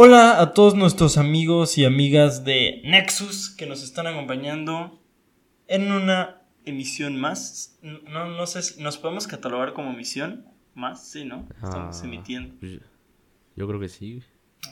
[0.00, 5.02] Hola a todos nuestros amigos y amigas de Nexus que nos están acompañando
[5.66, 7.76] en una emisión más.
[7.82, 10.46] No, no sé si nos podemos catalogar como emisión
[10.76, 11.48] más, sí, ¿no?
[11.60, 12.54] Estamos Ah, emitiendo.
[12.60, 12.78] pues,
[13.56, 14.22] yo creo que sí.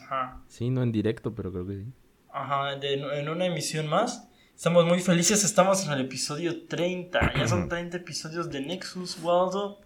[0.05, 0.45] Ajá.
[0.47, 1.87] Sí, no en directo, pero creo que sí.
[2.33, 4.29] Ajá, de- en una emisión más.
[4.55, 7.33] Estamos muy felices, estamos en el episodio 30.
[7.37, 9.81] Ya son 30 episodios de Nexus, Waldo.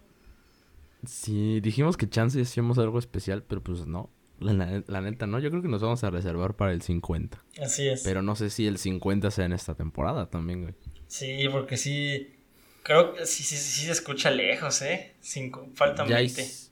[1.03, 4.11] Sí, dijimos que chance hacíamos algo especial, pero pues no.
[4.41, 5.39] La, neta, no.
[5.39, 7.41] Yo creo que nos vamos a reservar para el 50.
[7.61, 8.01] Así es.
[8.03, 10.73] Pero no sé si el 50 sea en esta temporada también, güey.
[11.07, 12.35] Sí, porque sí.
[12.83, 15.13] Creo que sí, sí, sí se escucha lejos, ¿eh?
[15.19, 16.41] Cinco, faltan Ya, 20.
[16.43, 16.69] hic-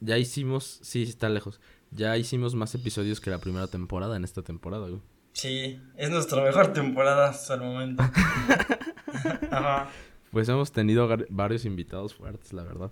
[0.00, 1.60] ya hicimos, sí, está lejos.
[1.90, 5.00] Ya hicimos más episodios que la primera temporada en esta temporada, güey.
[5.32, 8.02] Sí, es nuestra mejor temporada hasta el momento.
[9.50, 9.88] Ajá.
[10.30, 12.90] Pues hemos tenido varios invitados fuertes, la verdad.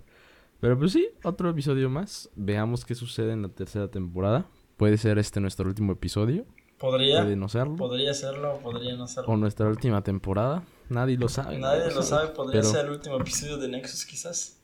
[0.63, 2.29] Pero pues sí, otro episodio más.
[2.37, 4.47] Veamos qué sucede en la tercera temporada.
[4.77, 6.45] Puede ser este nuestro último episodio.
[6.77, 7.75] Podría, Puede no serlo.
[7.75, 9.29] podría serlo, podría no serlo.
[9.29, 10.63] O nuestra última temporada.
[10.87, 11.57] Nadie lo sabe.
[11.57, 14.61] Nadie lo sabe, podría Pero ser el último episodio de Nexus, quizás.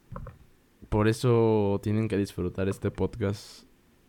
[0.87, 3.63] Por eso tienen que disfrutar este podcast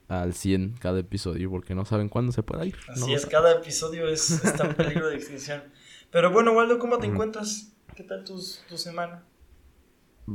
[0.06, 1.50] al 100 cada episodio.
[1.50, 2.76] Porque no saben cuándo se pueda ir.
[2.88, 5.64] Así No es, cada episodio es, está en peligro de extinción.
[6.12, 7.72] Pero bueno, Waldo, ¿cómo te encuentras?
[7.96, 9.24] ¿Qué tal tus- tu semana?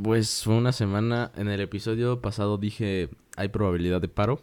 [0.04, 1.32] Pues fue una semana.
[1.36, 4.42] En el episodio pasado dije hay probabilidad de paro.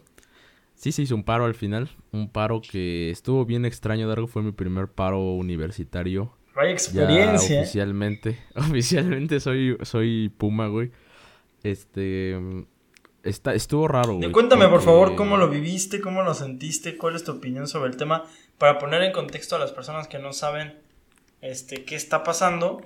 [0.75, 1.89] Sí se hizo un paro al final.
[2.11, 4.27] Un paro que estuvo bien extraño, Dargo.
[4.27, 6.35] Fue mi primer paro universitario.
[6.55, 7.57] Ya experiencia.
[7.57, 7.61] ¿eh?
[7.61, 8.39] oficialmente.
[8.55, 10.91] Oficialmente soy, soy Puma, güey.
[11.63, 12.37] Este.
[13.23, 14.31] Está, estuvo raro, güey.
[14.31, 17.95] Cuéntame, por favor, cómo lo viviste, cómo lo sentiste, cuál es tu opinión sobre el
[17.95, 18.25] tema,
[18.57, 20.77] para poner en contexto a las personas que no saben
[21.41, 22.81] este, qué está pasando.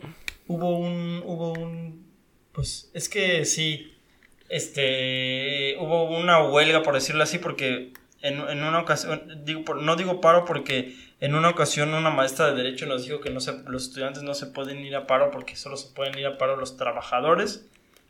[0.48, 2.06] Hubo un, hubo un,
[2.57, 3.94] pues, es que sí,
[4.50, 10.44] este, hubo una huelga, por decirlo así, porque en, una ocasión, digo, no digo paro
[10.44, 14.23] porque en una ocasión una maestra de derecho nos dijo que no se, los estudiantes
[14.23, 17.67] no se pueden ir a paro porque solo se pueden ir a paro los trabajadores.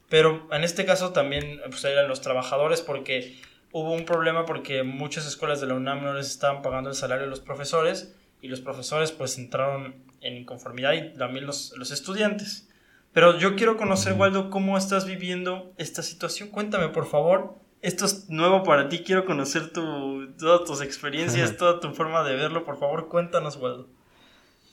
[0.08, 3.38] Pero en este caso también pues, eran los trabajadores porque
[3.74, 7.26] hubo un problema porque muchas escuelas de la UNAM no les estaban pagando el salario
[7.26, 12.67] a los profesores y los profesores pues entraron en inconformidad y también los, los estudiantes.
[13.14, 14.14] Pero yo quiero conocer.
[14.14, 16.50] Waldo, cómo estás viviendo esta situación.
[16.50, 17.56] Cuéntame, por favor.
[17.82, 19.00] Esto es nuevo para ti.
[19.00, 22.64] Quiero conocer tu, todas tus experiencias, toda tu forma de verlo.
[22.64, 23.88] Por favor, cuéntanos, Waldo.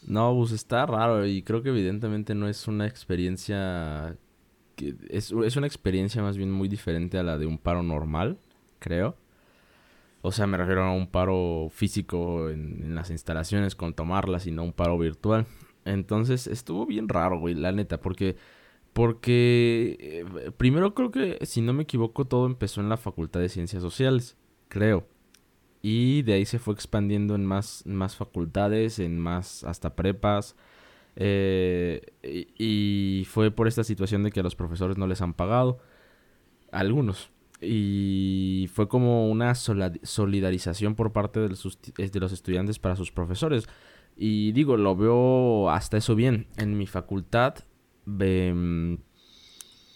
[0.07, 4.17] No, pues está raro y creo que evidentemente no es una experiencia
[4.77, 8.39] que es, es una experiencia más bien muy diferente a la de un paro normal,
[8.79, 9.17] creo.
[10.21, 14.51] O sea, me refiero a un paro físico en, en las instalaciones con tomarlas y
[14.51, 15.47] no un paro virtual.
[15.85, 18.37] Entonces estuvo bien raro, güey, la neta, porque
[18.95, 23.49] porque eh, primero creo que si no me equivoco todo empezó en la Facultad de
[23.49, 24.37] Ciencias Sociales,
[24.69, 25.07] creo.
[25.83, 30.57] Y de ahí se fue expandiendo en más, más facultades, en más hasta prepas.
[31.17, 32.03] eh,
[32.59, 35.81] y, fue por esta situación de que a los profesores no les han pagado.
[36.73, 37.31] Algunos.
[37.61, 43.69] Y fue como una solidarización por parte de los estudiantes para sus profesores.
[44.17, 46.47] Y digo, lo veo hasta eso bien.
[46.57, 47.57] En mi facultad
[48.21, 48.99] em,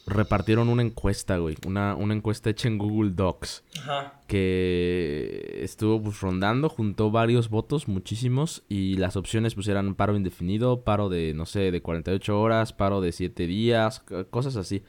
[0.06, 1.56] repartieron una encuesta, güey.
[1.66, 4.20] Una, una encuesta hecha en Google Docs Ajá.
[4.26, 10.82] que estuvo pues rondando, juntó varios votos, muchísimos, y las opciones pues eran paro indefinido,
[10.82, 14.82] paro de, no sé, de 48 horas, paro de 7 días, cosas así.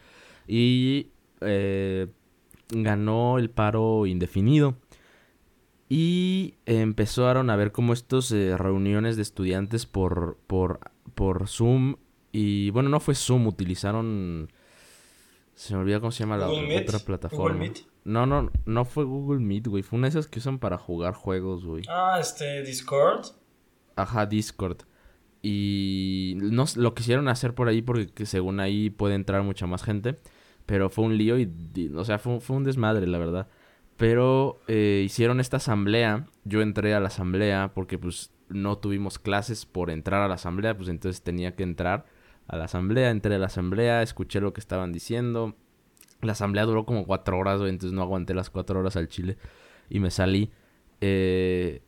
[0.47, 1.11] Y
[1.41, 2.07] eh,
[2.69, 4.78] ganó el paro indefinido.
[5.91, 10.79] Y empezaron a ver como estos eh, reuniones de estudiantes por, por,
[11.16, 11.95] por Zoom.
[12.31, 14.51] Y bueno, no fue Zoom, utilizaron...
[15.55, 17.57] Se me olvida cómo se llama la Meet, otra Google plataforma.
[17.57, 17.79] Meet.
[18.05, 19.83] No, no, no fue Google Meet, güey.
[19.83, 21.83] Fue una de esas que usan para jugar juegos, güey.
[21.89, 23.25] Ah, este, Discord.
[23.96, 24.84] Ajá, Discord.
[25.41, 29.84] Y no lo quisieron hacer por ahí porque que según ahí puede entrar mucha más
[29.84, 30.19] gente.
[30.66, 31.52] Pero fue un lío y,
[31.96, 33.47] o sea, fue, fue un desmadre, la verdad.
[33.99, 36.25] Pero eh, hicieron esta asamblea.
[36.46, 40.78] Yo entré a la asamblea porque pues no tuvimos clases por entrar a la asamblea.
[40.78, 42.05] Pues entonces tenía que entrar
[42.47, 43.09] a la asamblea.
[43.09, 45.57] Entré a la asamblea, escuché lo que estaban diciendo.
[46.22, 49.37] La asamblea duró como cuatro horas, güey, entonces no aguanté las cuatro horas al chile
[49.90, 50.49] y me salí.
[51.02, 51.81] Eh,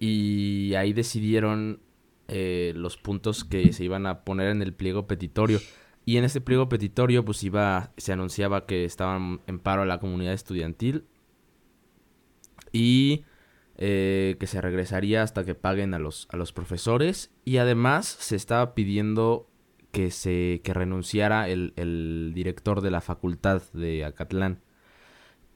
[0.00, 1.80] y ahí decidieron
[2.26, 5.60] eh, los puntos que se iban a poner en el pliego petitorio.
[6.04, 10.32] Y en este pliego petitorio, pues iba, se anunciaba que estaban en paro la comunidad
[10.32, 11.04] estudiantil
[12.72, 13.24] y
[13.76, 17.32] eh, que se regresaría hasta que paguen a los, a los profesores.
[17.44, 19.48] Y además se estaba pidiendo
[19.92, 24.60] que se que renunciara el, el director de la facultad de Acatlán.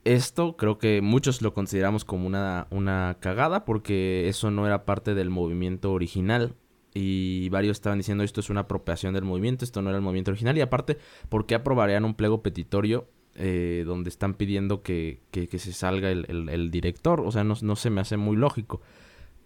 [0.05, 5.15] esto creo que muchos lo consideramos como una, una cagada porque eso no era parte
[5.15, 6.55] del movimiento original.
[6.95, 10.31] Y varios estaban diciendo esto es una apropiación del movimiento, esto no era el movimiento
[10.31, 10.57] original.
[10.57, 10.97] Y aparte,
[11.29, 16.49] ¿por qué aprobarían un pliego petitorio eh, donde están pidiendo que, que, se salga el,
[16.49, 17.21] el, director?
[17.21, 18.81] O sea, no, no, se me hace muy lógico.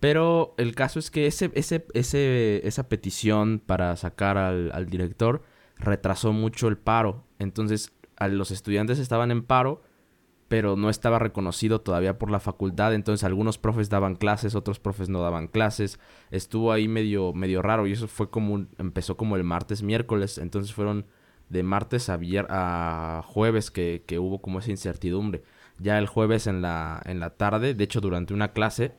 [0.00, 5.42] Pero el caso es que ese, ese, ese, esa petición para sacar al, al director
[5.76, 7.24] retrasó mucho el paro.
[7.38, 9.82] Entonces, a los estudiantes estaban en paro
[10.50, 15.08] pero no estaba reconocido todavía por la facultad, entonces algunos profes daban clases, otros profes
[15.08, 16.00] no daban clases,
[16.32, 20.74] estuvo ahí medio, medio raro y eso fue como, empezó como el martes, miércoles, entonces
[20.74, 21.06] fueron
[21.50, 22.18] de martes a,
[22.48, 25.42] a jueves que, que, hubo como esa incertidumbre.
[25.78, 28.94] Ya el jueves en la, en la tarde, de hecho durante una clase,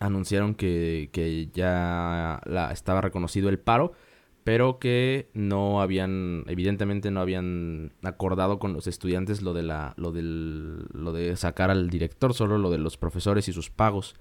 [0.00, 3.92] anunciaron que, que ya la, estaba reconocido el paro
[4.44, 10.10] pero que no habían, evidentemente no habían acordado con los estudiantes lo de la, lo
[10.10, 14.16] del, lo de sacar al director, solo lo de los profesores y sus pagos.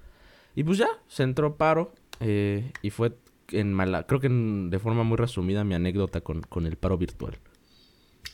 [0.55, 3.17] Y pues ya, se entró paro eh, y fue
[3.51, 7.37] en mala, creo que de forma muy resumida mi anécdota con, con, el paro virtual.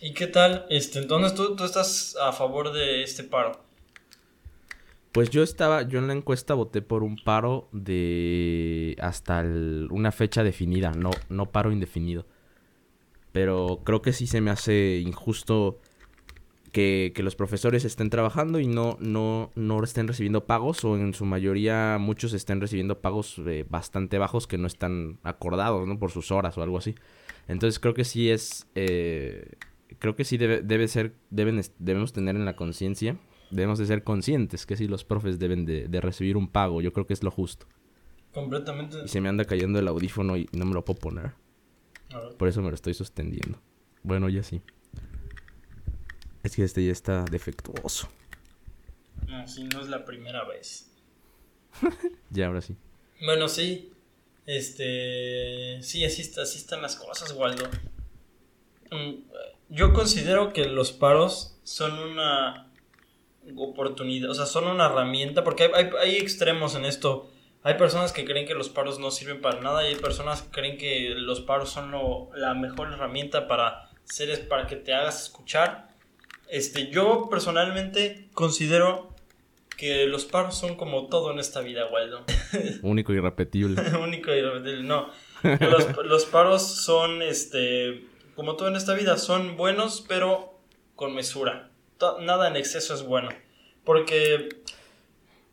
[0.02, 0.66] ¿Y qué tal?
[0.70, 3.68] Este, entonces tú, tú estás a favor de este paro.
[5.12, 10.44] Pues yo estaba, yo en la encuesta voté por un paro de hasta una fecha
[10.44, 12.26] definida, no, no paro indefinido.
[13.32, 15.80] Pero creo que sí se me hace injusto
[16.78, 21.26] que, los profesores estén trabajando y no, no, no estén recibiendo pagos o en su
[21.26, 25.98] mayoría muchos estén recibiendo pagos eh, bastante bajos que no están acordados, ¿no?
[25.98, 26.96] Por sus horas o algo así.
[27.48, 29.54] Entonces creo que sí es, eh,
[29.98, 33.18] creo que sí debe, debe ser, deben, debemos tener en la conciencia
[33.50, 36.82] debemos de ser conscientes que si los profes deben de, recibir un pago.
[36.82, 37.66] Yo creo que es lo justo.
[38.34, 38.98] Completamente.
[39.06, 41.32] Y se me anda cayendo el audífono y no me lo puedo poner.
[42.38, 43.60] Por eso me lo estoy sosteniendo.
[44.04, 44.62] Bueno, ya sí.
[46.48, 48.08] Es que este ya está defectuoso.
[49.28, 50.90] No, sí, no es la primera vez.
[52.30, 52.74] ya, ahora sí.
[53.26, 53.92] Bueno, sí.
[54.46, 55.84] Este.
[55.84, 57.66] Sí, así, así están las cosas, Waldo.
[58.92, 59.16] Mm,
[59.68, 62.72] yo considero que los paros son una
[63.58, 65.70] oportunidad, o sea, son una herramienta, porque
[66.02, 67.30] hay, extremos en esto.
[67.62, 70.52] Hay personas que creen que los paros no sirven para nada y hay personas que
[70.52, 71.92] creen que los paros son
[72.36, 75.97] la mejor herramienta para seres para que te hagas escuchar.
[76.50, 79.14] Este, yo personalmente considero
[79.76, 82.24] que los paros son como todo en esta vida, Waldo.
[82.82, 83.82] Único y irrepetible.
[84.02, 85.10] Único y irrepetible, no.
[85.44, 88.06] Los, los paros son, este,
[88.36, 90.60] como todo en esta vida, son buenos, pero
[90.96, 91.70] con mesura
[92.22, 93.30] nada en exceso es bueno.
[93.84, 94.50] Porque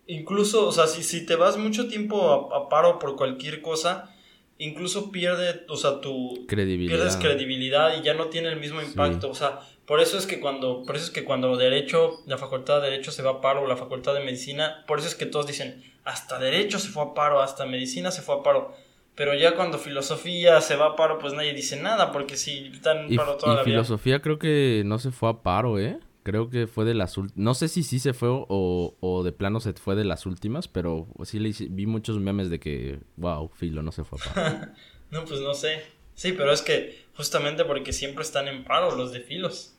[0.06, 4.14] incluso, o sea, si, si te vas mucho tiempo a, paro por cualquier cosa,
[4.58, 6.96] incluso pierde, o sea, tu credibilidad.
[6.96, 9.30] pierdes credibilidad y ya no tiene el mismo impacto.
[9.30, 12.80] O sea, por eso es que cuando, por eso es que cuando derecho, la facultad
[12.80, 15.46] de derecho se va a paro, la facultad de medicina, por eso es que todos
[15.46, 18.74] dicen, hasta derecho se fue a paro, hasta medicina se fue a paro.
[19.14, 23.10] Pero ya cuando filosofía se va a paro, pues nadie dice nada, porque si están
[23.10, 25.98] en paro toda y filosofía creo que no se fue a paro, ¿eh?
[26.24, 27.36] Creo que fue de las últimas.
[27.36, 30.68] No sé si sí se fue o, o, de plano se fue de las últimas,
[30.68, 34.66] pero sí le vi muchos memes de que, wow, Filo no se fue a paro.
[35.10, 35.82] no, pues no sé.
[36.14, 39.73] Sí, pero es que justamente porque siempre están en paro los de Filos.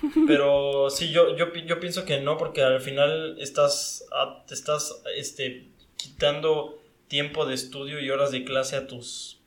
[0.26, 4.04] Pero sí, yo, yo, yo pienso que no, porque al final estás,
[4.46, 9.38] te estás este, quitando tiempo de estudio y horas de clase a tus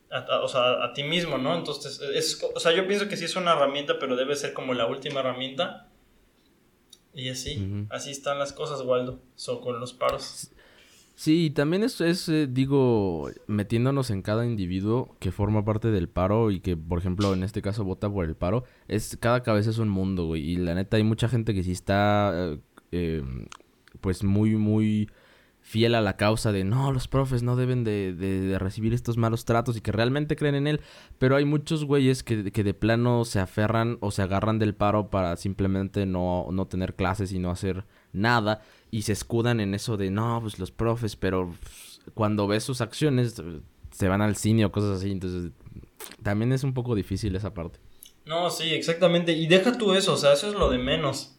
[0.42, 1.56] o sea, a ti mismo, ¿no?
[1.56, 4.74] Entonces, es, o sea, yo pienso que sí es una herramienta, pero debe ser como
[4.74, 5.90] la última herramienta
[7.14, 10.52] y así, así están las cosas, Waldo, son con los paros.
[11.16, 16.52] Sí, también es, es eh, digo, metiéndonos en cada individuo que forma parte del paro
[16.52, 19.78] y que, por ejemplo, en este caso vota por el paro, es cada cabeza es
[19.78, 20.42] un mundo, güey.
[20.44, 22.60] Y la neta hay mucha gente que sí está, eh,
[22.92, 23.24] eh,
[24.02, 25.10] pues, muy, muy
[25.66, 29.46] fiel a la causa de no, los profes no deben de, de, recibir estos malos
[29.46, 30.82] tratos y que realmente creen en él.
[31.18, 35.10] Pero hay muchos güeyes que, que, de plano se aferran o se agarran del paro
[35.10, 38.62] para simplemente no, no tener clases y no hacer nada.
[38.92, 41.54] Y se escudan en eso de no, pues los profes, pero
[42.14, 43.42] cuando ves sus acciones
[43.92, 45.12] se van al cine o cosas así.
[45.12, 45.52] Entonces
[46.24, 47.80] también es un poco difícil esa parte.
[48.26, 49.34] No, sí, exactamente.
[49.34, 51.36] Y deja tú eso, o sea, eso es lo de menos.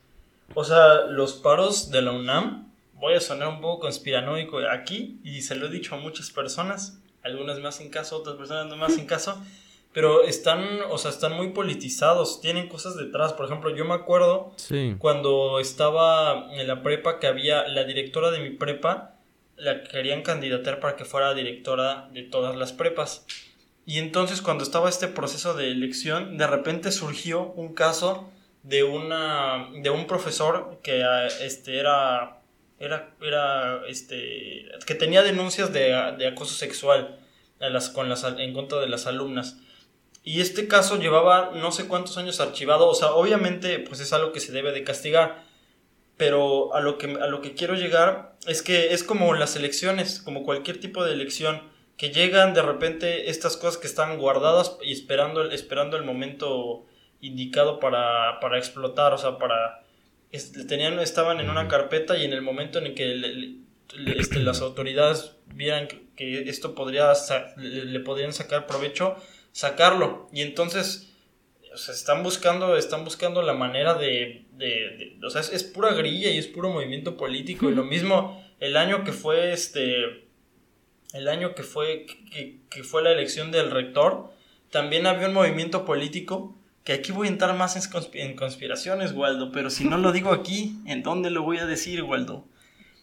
[0.55, 5.43] O sea, los paros de la UNAM voy a sonar un poco conspiranoico aquí y
[5.43, 8.87] se lo he dicho a muchas personas, algunas me hacen caso, otras personas no me
[8.87, 9.43] hacen caso,
[9.97, 13.33] pero están, o sea, están muy politizados, tienen cosas detrás.
[13.33, 14.53] Por ejemplo, yo me acuerdo
[14.99, 19.15] cuando estaba en la prepa que había la directora de mi prepa,
[19.57, 23.25] la querían candidatar para que fuera directora de todas las prepas.
[23.87, 28.31] Y entonces cuando estaba este proceso de elección, de repente surgió un caso
[28.65, 32.43] de una de un profesor que ah, este era
[32.79, 37.19] era era este que tenía denuncias de, de acoso sexual
[37.59, 39.57] las, con las, en contra de las alumnas.
[40.27, 44.33] Y este caso llevaba no sé cuántos años archivado, o sea, obviamente pues es algo
[44.33, 45.45] que se debe de castigar,
[46.17, 50.21] pero a lo que, a lo que quiero llegar es que es como las elecciones,
[50.21, 51.63] como cualquier tipo de elección,
[51.97, 56.87] que llegan de repente estas cosas que están guardadas y esperando, esperando el momento
[57.21, 59.85] indicado para, para explotar, o sea, para...
[60.67, 63.61] Tenían, estaban en una carpeta y en el momento en el que
[64.17, 67.13] este, las autoridades vieran que, esto podría,
[67.57, 69.17] le, podrían sacar provecho,
[69.57, 70.29] sacarlo.
[70.35, 71.11] Y entonces,
[71.73, 76.29] o sea, están buscando, están buscando la manera de, de, o sea, es, pura grilla
[76.29, 77.71] y es puro movimiento político.
[77.71, 80.29] Y lo mismo el año que fue este,
[81.15, 84.31] el año que fue, que, que fue la elección del rector,
[84.71, 87.77] también había un movimiento político que aquí voy a entrar más
[88.13, 92.03] en, conspiraciones, Waldo, pero si no lo digo aquí, ¿en dónde lo voy a decir,
[92.03, 92.47] Waldo?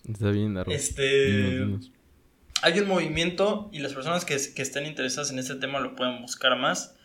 [0.07, 1.65] Está bien, Este.
[2.63, 6.21] Hay un movimiento y las personas que, que estén interesadas en este tema lo pueden
[6.21, 6.95] buscar más.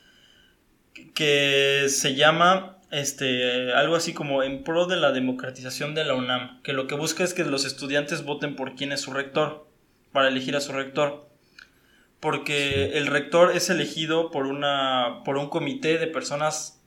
[1.15, 6.63] Que se llama este, algo así como en pro de la democratización de la UNAM,
[6.63, 9.67] que lo que busca es que los estudiantes voten por quién es su rector,
[10.13, 11.29] para elegir a su rector.
[12.21, 16.83] Porque el rector es elegido por, una, por un comité de personas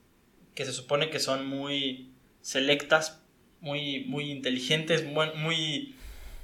[0.54, 2.10] que se supone que son muy
[2.42, 3.22] selectas,
[3.60, 5.94] muy, muy inteligentes, muy, muy,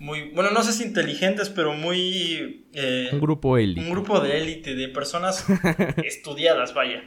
[0.01, 2.67] bueno, no sé si inteligentes, pero muy...
[2.73, 3.81] Eh, un grupo élite.
[3.81, 5.45] Un grupo de élite, de personas
[6.05, 7.03] estudiadas, vaya.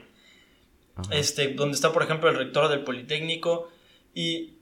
[1.10, 3.72] Este, donde está, por ejemplo, el rector del Politécnico.
[4.14, 4.56] Y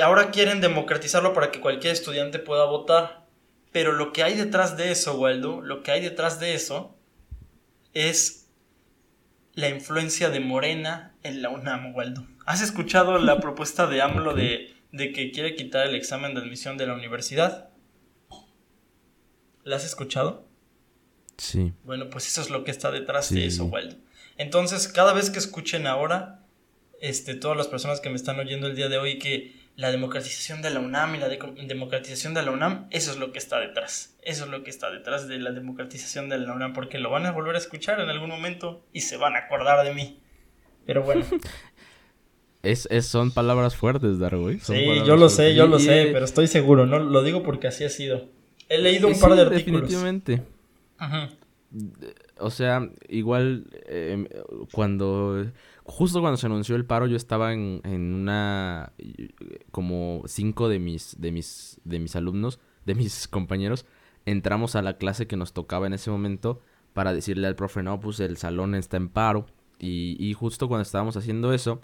[0.00, 3.26] ahora quieren democratizarlo para que cualquier estudiante pueda votar.
[3.72, 6.96] Pero lo que hay detrás de eso, Waldo, lo que hay detrás de eso
[7.92, 8.48] es
[9.54, 12.26] la influencia de Morena en la UNAM, Waldo.
[12.44, 16.76] ¿Has escuchado la propuesta de AMLO de de que quiere quitar el examen de admisión
[16.76, 17.70] de la universidad.
[19.64, 20.46] ¿La has escuchado?
[21.38, 21.72] Sí.
[21.84, 23.96] Bueno, pues eso es lo que está detrás de eso, Waldo.
[24.38, 26.44] Entonces, cada vez que escuchen ahora,
[27.00, 30.62] este, todas las personas que me están oyendo el día de hoy, que la democratización
[30.62, 34.16] de la UNAM y la democratización de la UNAM, eso es lo que está detrás.
[34.22, 37.26] Eso es lo que está detrás de la democratización de la UNAM, porque lo van
[37.26, 40.22] a volver a escuchar en algún momento y se van a acordar de mí.
[40.86, 41.26] Pero bueno.
[42.66, 44.60] Es, son palabras fuertes, Darwin.
[44.60, 47.84] Sí, yo lo sé, yo lo sé, pero estoy seguro, no lo digo porque así
[47.84, 48.28] ha sido.
[48.68, 49.82] He leído un par de artículos.
[49.82, 50.42] Definitivamente.
[50.98, 51.30] Ajá.
[52.38, 54.26] O sea, igual em,
[54.72, 55.46] cuando
[55.84, 58.92] justo cuando se anunció el paro yo estaba en, en, una
[59.70, 63.86] como cinco de mis de mis de mis alumnos, de mis compañeros,
[64.24, 66.60] entramos a la clase que nos tocaba en ese momento
[66.94, 69.46] para decirle al profe, "No, pues el salón está en paro."
[69.78, 71.80] Y, y justo cuando estábamos haciendo eso,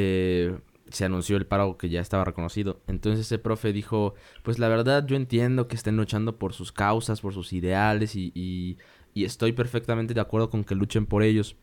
[0.00, 0.56] eh,
[0.90, 2.80] se anunció el paro que ya estaba reconocido.
[2.86, 4.14] Entonces ese profe dijo,
[4.44, 8.78] pues la verdad yo entiendo que estén luchando por sus causas, por sus ideales y,
[9.16, 11.56] estoy perfectamente de acuerdo con que luchen por ellos.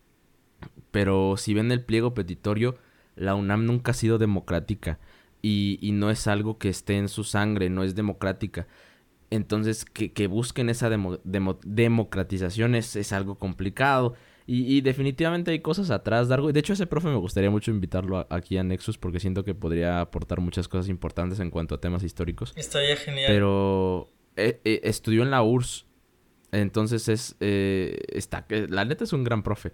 [0.92, 2.78] Pero si ven el pliego petitorio,
[3.16, 5.00] la UNAM nunca ha sido democrática
[5.42, 8.68] y, no es algo que esté en su sangre, no es democrática.
[9.30, 14.16] Entonces que, que busquen esa democratización es algo complicado
[14.48, 16.52] y, definitivamente hay cosas atrás, Dargo.
[16.52, 20.02] De hecho, ese profe me gustaría mucho invitarlo aquí a Nexus porque siento que podría
[20.02, 22.54] aportar muchas cosas importantes en cuanto a temas históricos.
[22.56, 23.26] Estaría genial.
[23.28, 25.88] Pero eh, eh, estudió en la URSS.
[26.52, 27.36] Entonces es...
[27.40, 29.74] Eh, está, la neta es un gran profe.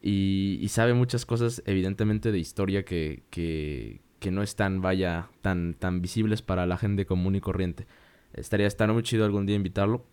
[0.00, 6.00] Y, sabe muchas cosas, evidentemente, de historia que, que, que no están, vaya, tan, tan
[6.00, 7.86] visibles para la gente común y corriente.
[8.32, 10.06] Estaría, estaría muy chido algún día invitarlo.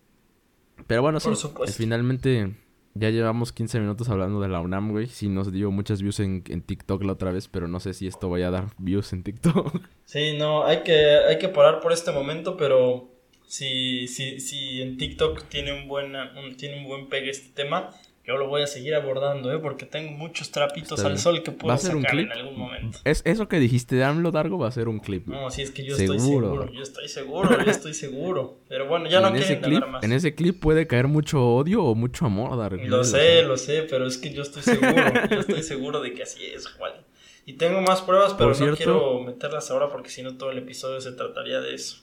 [0.88, 1.30] Pero bueno, sí,
[1.78, 2.54] finalmente
[2.96, 5.08] ya llevamos 15 minutos hablando de la UNAM, güey.
[5.08, 8.08] Sí nos dio muchas views en, en, TikTok la otra vez, pero no sé si
[8.08, 9.82] esto vaya a dar views en TikTok.
[10.06, 13.10] Sí, no, hay que, hay que parar por este momento, pero
[13.48, 16.14] si, si, si en TikTok tiene un buen,
[16.58, 17.90] tiene un buen pegue este tema,
[18.26, 19.60] yo lo voy a seguir abordando, ¿eh?
[19.60, 23.00] Porque tengo muchos trapitos al sol que puedo sacar en algún momento.
[23.04, 25.28] Es, eso que dijiste de AMLO Dargo va a ser un clip.
[25.28, 26.72] No, sí, es que yo estoy seguro.
[26.72, 28.60] Yo estoy seguro, yo estoy seguro.
[28.70, 30.04] Pero bueno, ya no quiero ese clip, más.
[30.04, 32.82] En ese clip puede caer mucho odio o mucho amor, Dargo.
[32.86, 35.04] Lo sé, lo sé, pero es que yo estoy seguro.
[35.30, 36.94] yo estoy seguro de que así es, Juan.
[37.46, 41.02] Y tengo más pruebas, pero no quiero meterlas ahora porque si no todo el episodio
[41.02, 41.98] se trataría de eso.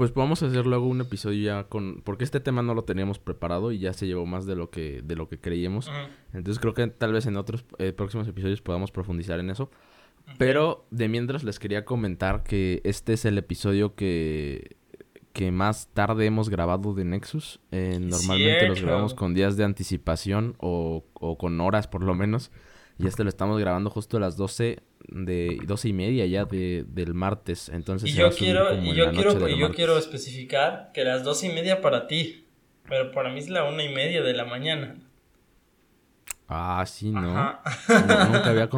[0.00, 2.00] Pues vamos a hacer luego un episodio ya con...
[2.00, 5.02] Porque este tema no lo teníamos preparado y ya se llevó más de lo que,
[5.02, 5.90] de lo que creíamos.
[6.32, 9.70] Entonces creo que tal vez en otros eh, próximos episodios podamos profundizar en eso.
[10.38, 14.78] Pero de mientras les quería comentar que este es el episodio que,
[15.34, 17.60] que más tarde hemos grabado de Nexus.
[17.70, 22.50] Eh, normalmente los grabamos con días de anticipación o, o con horas por lo menos.
[23.00, 26.84] Y este lo estamos grabando justo a las 12 de 12 y media ya de,
[26.86, 27.68] del martes.
[27.70, 31.52] Entonces y yo quiero, y yo quiero, y yo quiero especificar que las 12 y
[31.54, 32.46] media para ti.
[32.88, 34.96] Pero para mí es la una y media de la mañana.
[36.48, 37.20] Ah, sí, ¿no?
[37.20, 38.68] nunca, había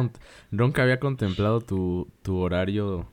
[0.51, 3.09] nunca había contemplado tu, tu horario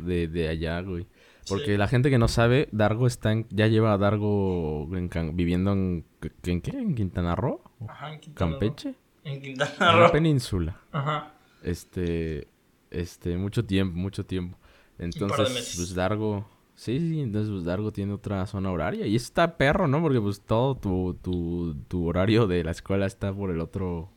[0.00, 1.06] de, de allá, güey.
[1.48, 6.06] Porque la gente que no sabe, Dargo está en, ya lleva a Dargo viviendo en,
[6.44, 6.70] en, qué?
[6.70, 7.60] ¿En Quintana Roo?
[7.88, 8.94] Ajá, en Quintana ¿Campeche?
[9.24, 10.06] En Quintana Roo.
[10.06, 10.80] En península.
[10.90, 11.34] Ajá.
[11.62, 12.48] Este,
[12.90, 14.58] este, mucho tiempo, mucho tiempo.
[14.98, 19.06] Entonces, pues Dargo, sí, sí, entonces pues Dargo tiene otra zona horaria.
[19.06, 20.00] Y está perro, ¿no?
[20.00, 24.10] Porque pues todo tu, tu, tu horario de la escuela está por el otro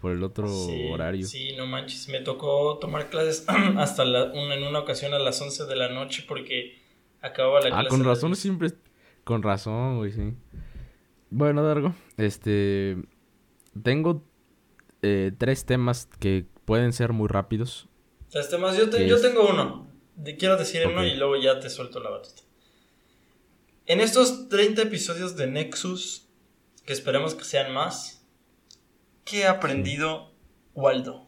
[0.00, 0.46] por el otro
[0.92, 1.26] horario.
[1.26, 3.44] Sí, no manches, me tocó tomar clases
[3.76, 6.78] hasta la, una, en una ocasión a las 11 de la noche porque
[7.20, 7.86] acababa la clase.
[7.86, 8.70] Ah, con razón siempre,
[9.24, 10.34] con razón, güey, sí.
[11.30, 12.96] Bueno, Dargo, este,
[13.82, 14.24] tengo
[15.02, 17.88] eh, tres temas que pueden ser muy rápidos.
[18.30, 19.88] Tres temas, yo, yo tengo uno,
[20.38, 22.42] quiero decir uno y luego ya te suelto la batuta.
[23.86, 26.28] En estos 30 episodios de Nexus,
[26.84, 28.16] que esperemos que sean más,
[29.26, 30.30] ¿Qué ha aprendido
[30.72, 31.26] Waldo?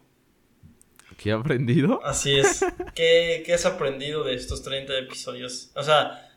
[1.17, 1.99] ¿Qué ha aprendido?
[2.05, 2.65] Así es.
[2.95, 5.71] ¿Qué, ¿Qué, has aprendido de estos 30 episodios?
[5.75, 6.31] O sea,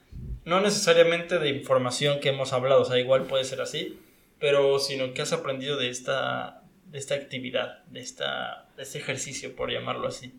[0.44, 3.96] no necesariamente de información que hemos hablado, o sea, igual puede ser así,
[4.42, 9.54] pero sino qué has aprendido de esta, de esta actividad, de, esta, de este ejercicio,
[9.54, 10.34] por llamarlo así.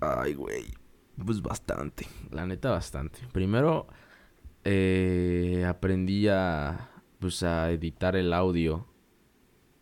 [0.00, 0.64] Ay, güey.
[1.22, 3.18] Pues bastante, la neta bastante.
[3.30, 3.88] Primero,
[4.64, 6.88] eh, aprendí a,
[7.18, 8.86] pues, a editar el audio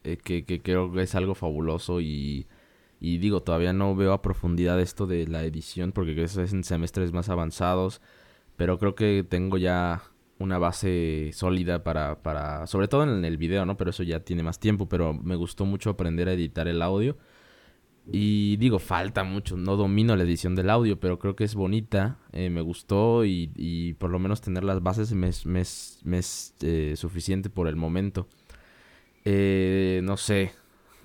[0.02, 2.48] eh, que, creo que es algo fabuloso y,
[2.98, 7.12] y, digo, todavía no veo a profundidad esto de la edición porque es en semestres
[7.12, 8.02] más avanzados,
[8.56, 10.09] pero creo que tengo ya
[10.40, 13.76] una base sólida para, para, sobre todo en el video, ¿no?
[13.76, 17.16] Pero eso ya tiene más tiempo, pero me gustó mucho aprender a editar el audio.
[18.10, 22.18] Y digo, falta mucho, no domino la edición del audio, pero creo que es bonita,
[22.32, 25.62] eh, me gustó y, y, por lo menos tener las bases me, me,
[26.04, 28.26] me es eh, suficiente por el momento.
[29.26, 30.52] Eh, no sé,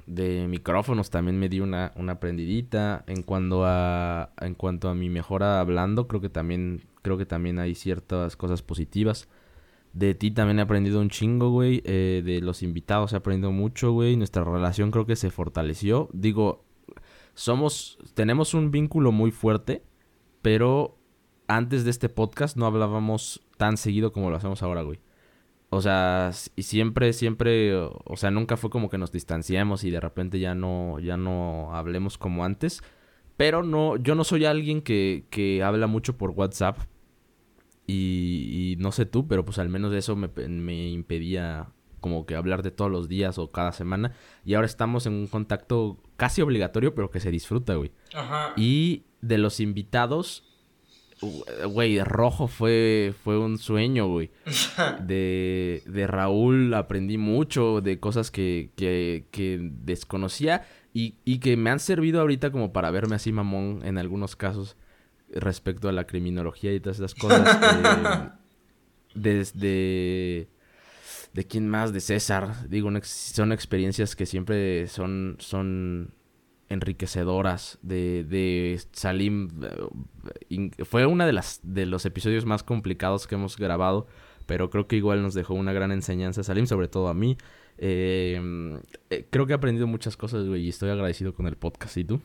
[0.08, 3.04] de micrófonos también me di una, una aprendidita.
[3.08, 7.60] En cuanto a en cuanto a mi mejora hablando, creo que también creo que también
[7.60, 9.30] hay ciertas cosas positivas.
[9.94, 11.84] De ti también he aprendido un chingo, güey.
[11.86, 14.18] Eh, de los invitados he aprendido mucho, güey.
[14.18, 16.10] Nuestra relación creo que se fortaleció.
[16.14, 16.66] Digo,
[17.36, 19.84] somos, tenemos un vínculo muy fuerte,
[20.42, 20.98] pero
[21.48, 25.00] antes de este podcast no hablábamos tan seguido como lo hacemos ahora, güey.
[25.70, 30.00] O sea, y siempre, siempre, o sea, nunca fue como que nos distanciemos y de
[30.00, 32.82] repente ya no, ya no hablemos como antes.
[33.38, 36.80] Pero no, yo no soy alguien que, que habla mucho por WhatsApp.
[37.88, 41.68] Y, no sé tú, pero pues al menos eso me, me impedía
[42.00, 44.14] como que hablar de todos los días o cada semana.
[44.44, 47.92] Y ahora estamos en un contacto casi obligatorio, pero que se disfruta, güey.
[48.14, 48.54] Ajá.
[48.56, 50.44] Y de los invitados,
[51.68, 54.32] Güey, Rojo fue, fue un sueño, güey.
[55.02, 61.70] De, de Raúl aprendí mucho de cosas que, que, que desconocía y, y, que me
[61.70, 64.76] han servido ahorita como para verme así mamón en algunos casos
[65.36, 68.32] respecto a la criminología y todas esas cosas.
[69.14, 70.50] desde...
[71.34, 71.92] ¿De quién más?
[71.92, 72.70] De César.
[72.70, 76.14] Digo, son experiencias que siempre son, son
[76.70, 79.50] enriquecedoras de, de Salim.
[80.50, 84.08] Eh, fue una de las de los episodios más complicados que hemos grabado,
[84.46, 87.38] pero creo que igual nos dejó una gran enseñanza Salim, sobre todo a mí.
[87.78, 88.40] Eh,
[89.30, 91.98] creo que he aprendido muchas cosas, güey, y estoy agradecido con el podcast.
[91.98, 92.22] ¿Y tú?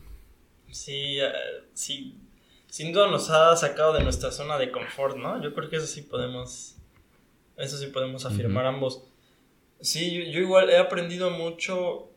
[0.69, 1.31] Sí, eh,
[1.73, 2.17] sí.
[2.71, 5.43] Sin duda nos ha sacado de nuestra zona de confort, ¿no?
[5.43, 6.77] Yo creo que eso sí podemos.
[7.57, 9.03] Eso sí podemos afirmar ambos.
[9.81, 12.11] Sí, yo igual he aprendido mucho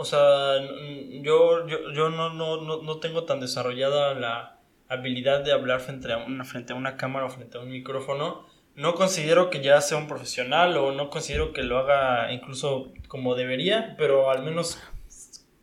[0.00, 0.60] o sea,
[1.22, 6.12] yo, yo, yo no, no, no, no, tengo tan desarrollada la habilidad de hablar frente
[6.12, 8.46] a, una, frente a una cámara o frente a un micrófono.
[8.76, 13.34] No considero que ya sea un profesional o no considero que lo haga incluso como
[13.34, 14.80] debería, pero al menos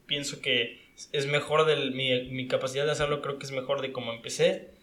[0.05, 3.91] pienso que es mejor de mi, mi capacidad de hacerlo, creo que es mejor de
[3.91, 4.75] como empecé.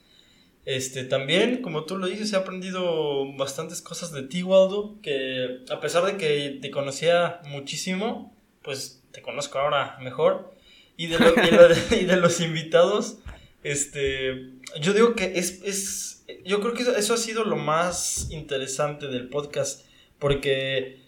[0.65, 5.81] Este, también, como tú lo dices, he aprendido bastantes cosas de ti, Waldo, que a
[5.81, 10.55] pesar de que te conocía muchísimo, pues te conozco ahora mejor.
[10.97, 13.19] Y de, de, los invitados,
[13.65, 19.09] este, yo digo que es, es, yo creo que eso, ha sido lo más interesante
[19.09, 19.85] del podcast,
[20.21, 21.02] porque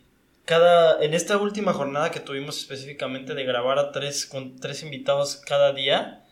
[0.44, 5.36] cada, en esta última jornada que tuvimos específicamente de grabar a tres, con tres invitados
[5.36, 6.24] cada día,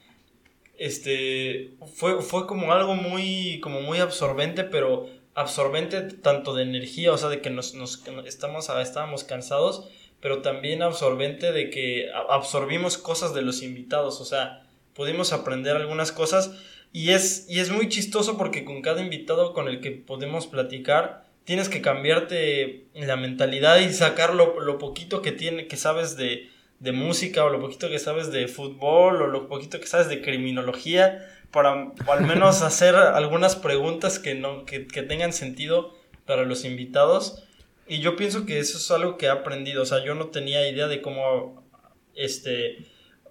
[0.79, 7.18] este, fue, fue como algo muy, como muy absorbente, pero absorbente tanto de energía, o
[7.18, 9.88] sea, de que nos, nos estamos, estábamos cansados,
[10.20, 16.12] pero también absorbente de que absorbimos cosas de los invitados, o sea, pudimos aprender algunas
[16.12, 16.53] cosas.
[16.92, 21.25] Y es, y es muy chistoso porque con cada invitado con el que podemos platicar,
[21.44, 26.50] tienes que cambiarte la mentalidad y sacar lo, lo poquito que, tiene, que sabes de,
[26.78, 30.20] de música o lo poquito que sabes de fútbol o lo poquito que sabes de
[30.20, 35.94] criminología para al menos hacer algunas preguntas que, no, que, que tengan sentido
[36.26, 37.44] para los invitados.
[37.87, 39.83] Y yo pienso que eso es algo que he aprendido.
[39.83, 41.64] O sea, yo no tenía idea de cómo,
[42.14, 42.87] este,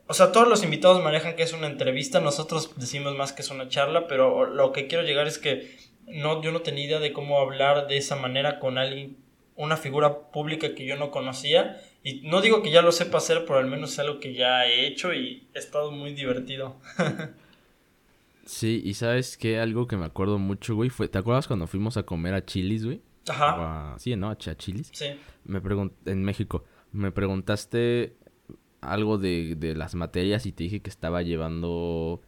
[0.07, 3.49] o sea, todos los invitados manejan que es una entrevista, nosotros decimos más que es
[3.49, 5.77] una charla, pero lo que quiero llegar es que
[6.11, 9.17] no, yo no tenía idea de cómo hablar de esa manera con alguien,
[9.55, 11.81] una figura pública que yo no conocía.
[12.03, 14.65] Y no digo que ya lo sepa hacer, pero al menos es algo que ya
[14.65, 16.77] he hecho y he estado muy divertido.
[18.43, 21.95] Sí, y sabes que algo que me acuerdo mucho, güey, fue, ¿te acuerdas cuando fuimos
[21.95, 23.01] a comer a Chilis, güey?
[23.29, 23.95] Ajá.
[23.97, 24.29] sí, ¿no?
[24.29, 24.89] A Chilis.
[24.91, 25.05] Sí.
[25.45, 25.61] Me
[26.05, 28.17] en México, me preguntaste
[28.81, 32.21] algo de, de las materias y te dije que estaba llevando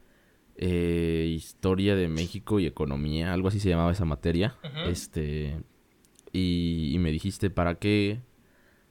[0.56, 4.56] eh, historia de México y economía, algo así se llamaba esa materia.
[4.88, 5.60] Este,
[6.32, 8.22] y, y, me dijiste, ¿para qué?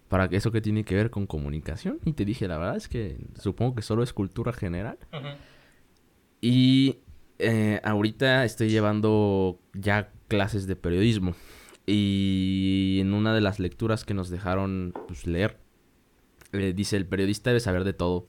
[0.09, 1.99] ¿Para qué eso que tiene que ver con comunicación?
[2.05, 4.99] Y te dije, la verdad es que supongo que solo es cultura general.
[6.41, 6.99] Y
[7.39, 11.35] eh, ahorita estoy llevando ya clases de periodismo.
[11.87, 15.59] Y en una de las lecturas que nos dejaron pues, leer,
[16.53, 18.29] eh, dice, el periodista debe saber de todo.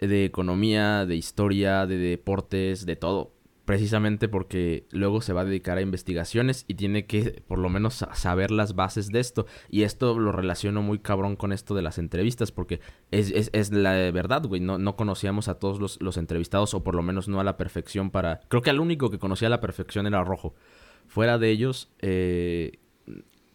[0.00, 3.32] De economía, de historia, de deportes, de todo
[3.70, 8.04] precisamente porque luego se va a dedicar a investigaciones y tiene que por lo menos
[8.14, 9.46] saber las bases de esto.
[9.68, 12.80] Y esto lo relaciono muy cabrón con esto de las entrevistas, porque
[13.12, 14.60] es, es, es la verdad, güey.
[14.60, 17.56] No, no conocíamos a todos los, los, entrevistados, o por lo menos no a la
[17.56, 18.40] perfección para...
[18.48, 20.52] Creo que al único que conocía a la perfección era Rojo.
[21.06, 22.80] Fuera de ellos, eh,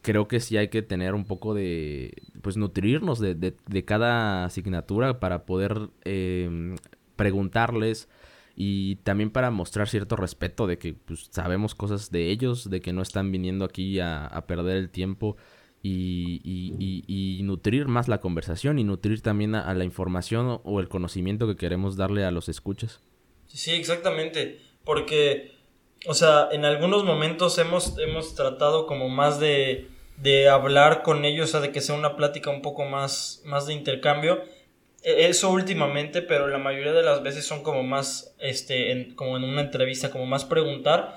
[0.06, 2.14] creo que sí hay que tener un poco de...
[2.44, 6.76] Pues nutrirnos de, de, de cada asignatura para poder eh,
[7.16, 8.08] preguntarles
[8.56, 12.94] y también para mostrar cierto respeto de que pues, sabemos cosas de ellos, de que
[12.94, 15.38] no están viniendo aquí a, perder el tiempo
[15.82, 21.48] y, y, nutrir más la conversación y nutrir también a, la información o, el conocimiento
[21.48, 23.02] que queremos darle a los escuchas.
[23.48, 25.56] Sí, exactamente, porque,
[26.08, 31.50] o sea, en algunos momentos hemos, hemos tratado como más de, de hablar con ellos,
[31.50, 34.44] o sea, de que sea una plática un poco más, más de intercambio
[35.06, 39.44] e, eso últimamente, pero la mayoría de las veces son como más, este, como en
[39.44, 41.16] una entrevista, como más preguntar.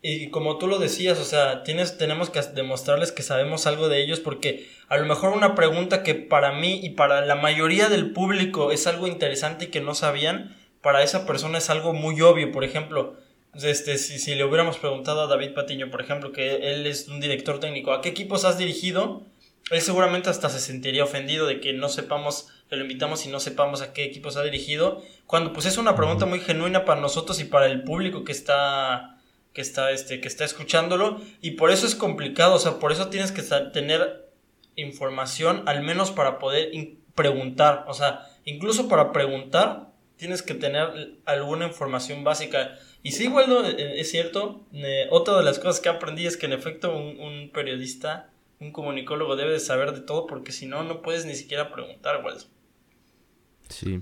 [0.00, 4.00] Y como tú lo decías, o sea, tienes, tenemos que demostrarles que sabemos algo de
[4.00, 8.12] ellos porque a lo mejor una pregunta que para mí y para la mayoría del
[8.12, 12.52] público es algo interesante y que no sabían, para esa persona es algo muy obvio.
[12.52, 13.16] Por ejemplo,
[13.62, 17.20] este, si, si le hubiéramos preguntado a David Patiño, por ejemplo, que él es un
[17.20, 19.22] director técnico, ¿a qué equipos has dirigido?
[19.70, 23.40] Él seguramente hasta se sentiría ofendido de que no sepamos que lo invitamos y no
[23.40, 27.00] sepamos a qué equipo se ha dirigido, cuando pues es una pregunta muy genuina para
[27.00, 29.20] nosotros y para el público que está
[29.52, 33.08] que está este que está escuchándolo y por eso es complicado, o sea, por eso
[33.08, 34.28] tienes que tener
[34.74, 36.70] información al menos para poder
[37.14, 42.78] preguntar, o sea, incluso para preguntar tienes que tener alguna información básica.
[43.02, 46.46] Y sí, bueno, eh, es cierto, eh, otra de las cosas que aprendí es que
[46.46, 48.30] en efecto un, un periodista,
[48.60, 52.24] un comunicólogo debe de saber de todo porque si no, no puedes ni siquiera preguntar,
[52.24, 52.44] Waldo.
[53.68, 54.00] Sí.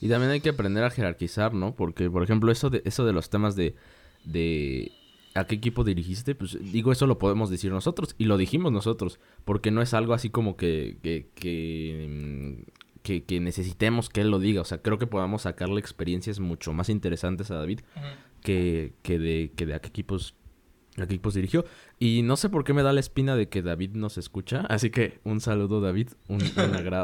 [0.00, 1.74] Y también hay que aprender a jerarquizar, ¿no?
[1.74, 3.74] Porque, por ejemplo, eso de, eso de los temas de,
[4.24, 4.92] de
[5.34, 9.18] a qué equipo dirigiste, pues digo, eso lo podemos decir nosotros y lo dijimos nosotros,
[9.44, 12.64] porque no es algo así como que, que, que,
[13.26, 14.60] que, necesitemos que él lo diga.
[14.60, 17.80] O sea, creo que podamos sacarle experiencias mucho más interesantes a David
[18.42, 20.34] que, que, de, que de a qué equipos
[21.02, 21.64] a qué equipos dirigió.
[21.98, 24.60] Y no sé por qué me da la espina de que David nos escucha.
[24.68, 26.10] Así que un saludo, David.
[26.28, 26.42] Un,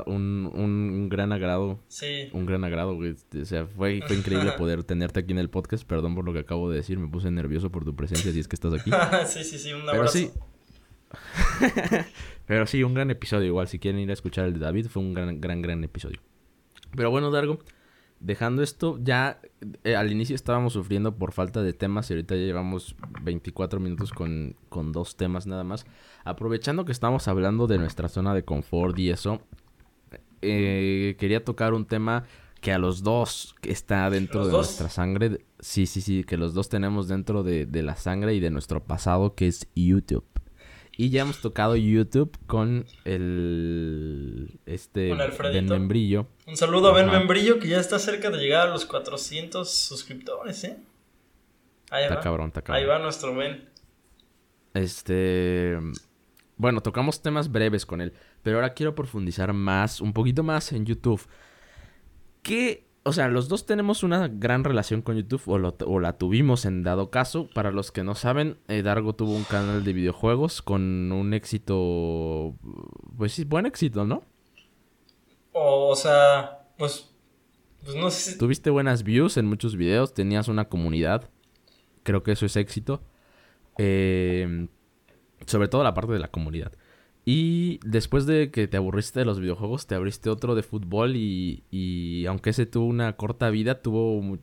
[0.07, 1.81] un, un, gran agrado.
[1.88, 2.29] Sí.
[2.33, 3.14] Un gran agrado, güey.
[3.40, 5.85] O sea, fue, fue increíble poder tenerte aquí en el podcast.
[5.87, 6.99] Perdón por lo que acabo de decir.
[6.99, 8.90] Me puse nervioso por tu presencia si es que estás aquí.
[9.27, 9.73] sí, sí, sí.
[9.73, 9.95] Un abrazo.
[9.95, 10.31] Pero sí.
[12.46, 13.46] Pero sí, un gran episodio.
[13.46, 16.20] Igual, si quieren ir a escuchar el de David, fue un gran, gran, gran episodio.
[16.94, 17.59] Pero bueno, Dargo
[18.24, 19.40] dejando esto, ya
[19.85, 24.12] eh, al inicio estábamos sufriendo por falta de temas y ahorita ya llevamos 24 minutos
[24.12, 25.87] con, con dos temas nada más.
[26.24, 29.42] Aprovechando que estamos hablando de nuestra zona de confort y eso,
[30.40, 32.24] eh, quería tocar un tema
[32.62, 35.44] que a los dos está dentro de nuestra sangre.
[35.61, 38.83] Sí, sí, sí, que los dos tenemos dentro de, de la sangre y de nuestro
[38.83, 40.24] pasado, que es YouTube.
[40.96, 44.61] Y ya hemos tocado YouTube con el.
[44.66, 45.09] Este.
[45.09, 45.18] Con
[45.52, 46.28] Ben Membrillo.
[46.46, 50.62] Un saludo a Ben Membrillo que ya está cerca de llegar a los 400 suscriptores,
[50.64, 50.78] ¿eh?
[51.90, 52.20] Ahí está va.
[52.20, 52.83] cabrón, está cabrón.
[52.83, 53.68] Ahí va nuestro Ben.
[54.74, 55.78] Este.
[56.57, 60.87] bueno, tocamos temas breves con él, pero ahora quiero profundizar más, un poquito más en
[60.87, 61.22] YouTube.
[62.42, 66.83] ¿Qué, o sea, los dos tenemos una gran relación con YouTube, o, la tuvimos en
[66.83, 67.49] dado caso.
[67.55, 72.57] Para los que no saben, eh, Dargo tuvo un canal de videojuegos con un éxito,
[73.19, 74.25] pues sí, buen éxito, ¿no?
[75.53, 77.14] O, sea, pues,
[77.85, 81.31] pues no sé Tuviste buenas views en muchos videos, tenías una comunidad,
[82.05, 83.03] creo que eso es éxito.
[83.77, 84.69] Eh,
[85.47, 86.73] sobre todo la parte de la comunidad.
[87.27, 91.63] Y después de que te aburriste de los videojuegos, te abriste otro de fútbol y,
[91.71, 94.39] y aunque ese tuvo una corta vida, tuvo,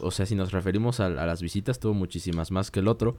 [0.00, 3.16] o sea, si nos referimos a, las visitas, tuvo muchísimas más que el otro.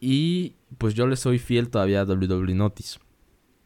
[0.00, 3.00] Y pues yo le soy fiel todavía a WWE Notice.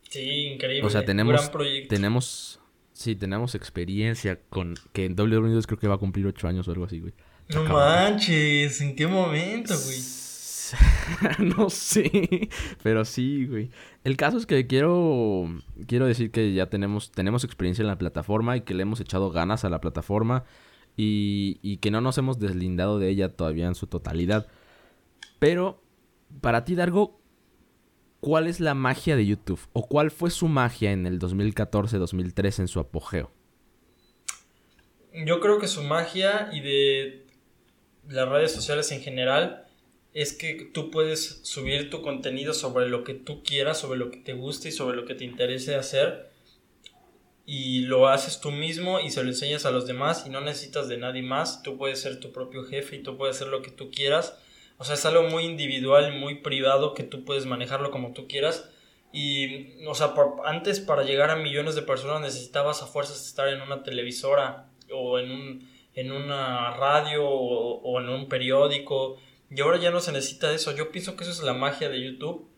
[0.08, 0.86] Sí, increíble.
[0.86, 1.50] O sea, tenemos,
[1.90, 2.58] tenemos,
[2.94, 6.66] sí, tenemos experiencia con que en WWE Notice creo que va a cumplir ocho años
[6.68, 7.12] o algo así, güey.
[7.50, 10.24] No manches, ¿en qué momento, güey?
[11.38, 12.48] no sé,
[12.82, 13.70] pero sí, güey.
[14.04, 15.46] El caso es que quiero
[15.86, 19.30] quiero decir que ya tenemos tenemos experiencia en la plataforma y que le hemos echado
[19.30, 20.44] ganas a la plataforma
[20.96, 24.46] y, y que no nos hemos deslindado de ella todavía en su totalidad.
[25.38, 25.82] Pero
[26.40, 27.20] para ti, Dargo,
[28.20, 32.68] ¿cuál es la magia de YouTube o cuál fue su magia en el 2014-2013 en
[32.68, 33.30] su apogeo?
[35.26, 37.26] Yo creo que su magia y de
[38.08, 39.63] las redes sociales en general
[40.14, 44.18] es que tú puedes subir tu contenido sobre lo que tú quieras, sobre lo que
[44.18, 46.30] te guste y sobre lo que te interese hacer.
[47.46, 50.88] Y lo haces tú mismo y se lo enseñas a los demás y no necesitas
[50.88, 51.64] de nadie más.
[51.64, 54.38] Tú puedes ser tu propio jefe y tú puedes hacer lo que tú quieras.
[54.78, 58.70] O sea, es algo muy individual, muy privado que tú puedes manejarlo como tú quieras.
[59.12, 63.60] Y, o sea, antes para llegar a millones de personas necesitabas a fuerzas estar en
[63.60, 69.18] una televisora o en, un, en una radio o en un periódico
[69.54, 70.74] y ahora ya no se necesita eso.
[70.74, 72.48] Yo pienso que eso es la magia de YouTube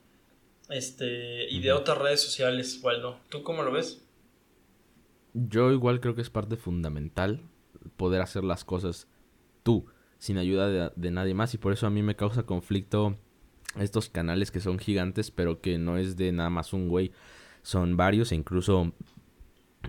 [0.71, 3.21] este, y de otras redes sociales, Waldo.
[3.29, 4.03] ¿Tú cómo lo ves?
[5.35, 7.43] Yo igual creo que es parte fundamental
[7.97, 9.09] poder hacer las cosas
[9.63, 9.87] tú,
[10.19, 11.53] sin ayuda de, nadie más.
[11.53, 13.19] Y por eso a mí me causa conflicto
[13.79, 17.13] estos canales que son gigantes, pero que no es de nada más un güey.
[17.63, 18.93] Son varios e incluso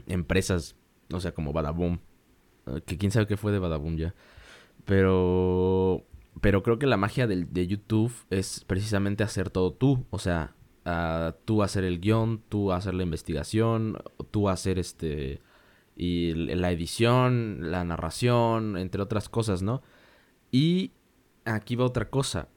[0.07, 0.75] empresas,
[1.13, 1.99] o sea, como Badaboom.
[2.65, 4.13] Eh, que quién sabe qué fue de Badaboom ya.
[4.83, 6.05] Pero
[6.41, 10.05] pero creo que la magia de, YouTube es precisamente hacer todo tú.
[10.09, 10.55] O sea,
[11.45, 13.97] tú hacer el guion, tú hacer la investigación,
[14.31, 15.41] tú hacer este.
[15.95, 19.81] Y la edición, la narración, entre otras cosas, ¿no?
[20.51, 20.91] Y
[21.45, 22.49] aquí va otra cosa.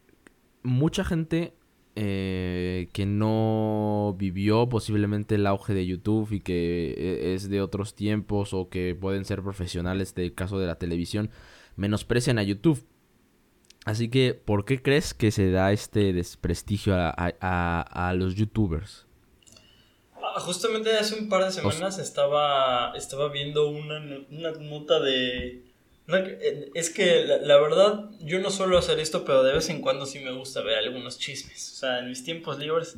[0.63, 1.55] Mucha gente
[1.97, 7.95] eh, que no vivió posiblemente el auge de YouTube y que e, es de otros
[7.95, 11.31] tiempos o que pueden ser profesionales del caso de la televisión,
[11.77, 12.85] menosprecian a YouTube
[13.91, 19.05] Así que, ¿por qué crees que se da este desprestigio a, los youtubers?
[20.15, 23.99] Ah, justamente hace un par de semanas estaba, estaba viendo una,
[24.61, 25.65] nota de...
[26.75, 30.21] es que la, verdad, yo no suelo hacer esto, pero de vez en cuando sí
[30.21, 32.97] me gusta ver algunos chismes, o sea, en mis tiempos libres.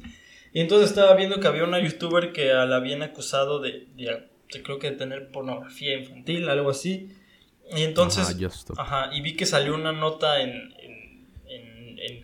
[0.53, 4.29] Y entonces estaba viendo que había una youtuber que la habían acusado de, de
[4.63, 7.09] creo que de tener pornografía infantil, algo así.
[7.75, 8.37] Y entonces,
[8.77, 10.75] ajá, y vi que salió una nota en,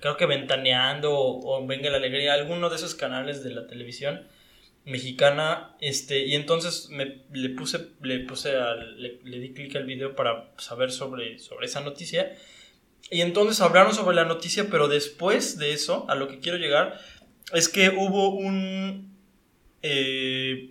[0.01, 4.27] creo que Ventaneando o, Venga la Alegría, alguno de esos canales de la televisión
[4.85, 8.55] mexicana, este, y entonces me, le puse, le puse,
[8.97, 12.35] le, di clic al video para saber sobre, sobre esa noticia,
[13.11, 16.99] y entonces hablaron sobre la noticia, pero después de eso, a lo que quiero llegar,
[17.53, 19.15] es que hubo un,
[19.83, 20.71] eh,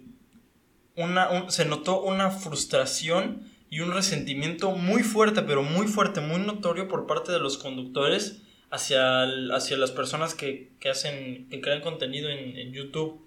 [0.96, 6.88] una, se notó una frustración y un resentimiento muy fuerte, pero muy fuerte, muy notorio
[6.88, 8.42] por parte de los conductores
[8.72, 13.26] hacia, hacia las personas que, hacen, que crean contenido en, YouTube.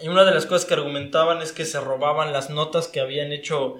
[0.00, 3.32] Y una de las cosas que argumentaban es que se robaban las notas que habían
[3.32, 3.76] hecho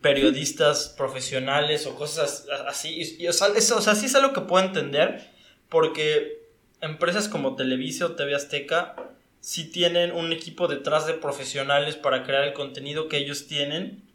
[0.00, 3.16] periodistas profesionales o cosas así.
[3.18, 5.30] Y, sea, eso, o sea, sí es algo que puedo entender
[5.68, 6.42] porque
[6.80, 8.96] empresas como Televisa o TV Azteca
[9.40, 14.06] sí tienen un equipo detrás de profesionales para crear el contenido que ellos tienen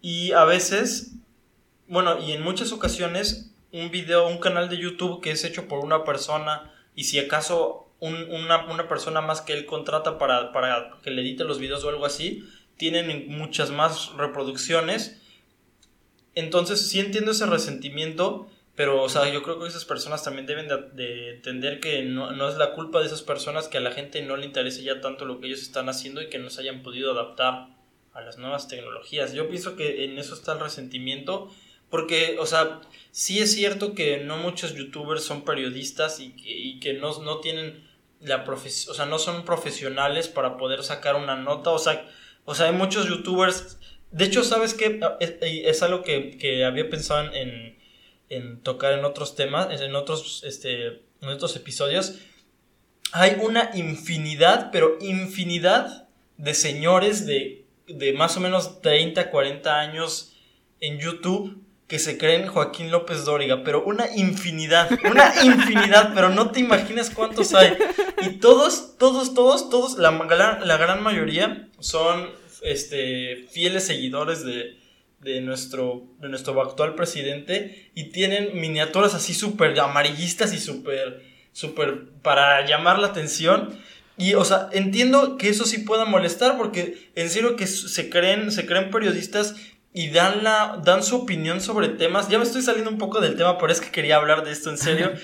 [0.00, 1.14] y a veces,
[1.88, 5.84] bueno, y en muchas ocasiones, un video, un canal de YouTube que es hecho por
[5.84, 11.22] una persona y si acaso una, persona más que él contrata para, para que le
[11.22, 15.20] edite los videos o algo así, tienen muchas más reproducciones.
[16.34, 20.68] Entonces sí entiendo ese resentimiento, pero o sea, yo creo que esas personas también deben
[20.68, 24.20] de, entender que no, no, es la culpa de esas personas que a la gente
[24.22, 26.82] no le interese ya tanto lo que ellos están haciendo y que no se hayan
[26.82, 27.68] podido adaptar
[28.12, 29.32] a las nuevas tecnologías.
[29.32, 31.50] Yo pienso que en eso está el resentimiento,
[31.90, 36.80] porque, o sea, sí es cierto que no muchos youtubers son periodistas y que, y
[36.80, 37.86] que no, no tienen
[38.20, 42.08] la o sea, no son profesionales para poder sacar una nota, o sea,
[42.44, 43.78] o sea, hay muchos youtubers,
[44.10, 45.00] de hecho, ¿sabes qué?
[45.02, 47.76] Ah, es, algo que, había pensado en,
[48.28, 50.86] en, tocar en otros temas, en otros, este,
[51.20, 52.18] en otros episodios,
[53.12, 60.36] hay una infinidad, pero infinidad de señores de, de más o menos 30, 40 años
[60.80, 66.50] en YouTube que se creen Joaquín López Dóriga, pero una infinidad, una infinidad, pero no
[66.50, 67.76] te imaginas cuántos hay.
[68.22, 72.28] Y todos, todos, todos, todos, la, la gran mayoría son
[72.62, 74.76] este, fieles seguidores de,
[75.20, 81.22] de, nuestro, de nuestro actual presidente y tienen miniaturas así súper amarillistas y súper,
[81.52, 83.78] súper para llamar la atención.
[84.18, 88.50] Y, o sea, entiendo que eso sí pueda molestar porque en serio que se creen,
[88.50, 89.54] se creen periodistas
[89.96, 92.28] y dan, la, dan su opinión sobre temas.
[92.28, 94.68] Ya me estoy saliendo un poco del tema, pero es que quería hablar de esto
[94.68, 95.14] en serio.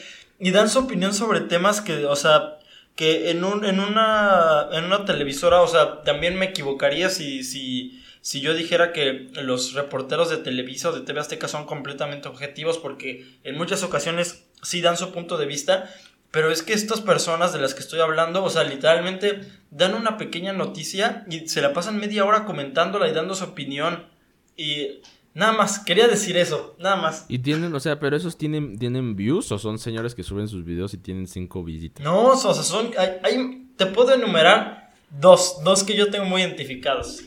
[0.41, 2.57] y dan su opinión sobre temas que, o sea,
[2.97, 8.03] que en, un, en, una, en una televisora, o sea, también me equivocaría si, si,
[8.23, 12.79] si yo dijera que los reporteros de Televisa o de TV Azteca son completamente objetivos,
[12.79, 15.91] porque en muchas ocasiones sí dan su punto de vista,
[16.31, 20.17] pero es que estas personas de las que estoy hablando, o sea, literalmente dan una
[20.17, 24.11] pequeña noticia y se la pasan media hora comentándola y dando su opinión.
[24.57, 25.01] Y
[25.35, 27.27] nada más, quería decir eso, nada más.
[27.29, 30.65] Y tienen, o sea, pero esos tienen, tienen views o son señores que suben sus
[30.65, 32.05] videos y tienen cinco visitas.
[32.05, 37.25] No, o sea, son, hay, te puedo enumerar dos, dos que yo tengo muy identificados.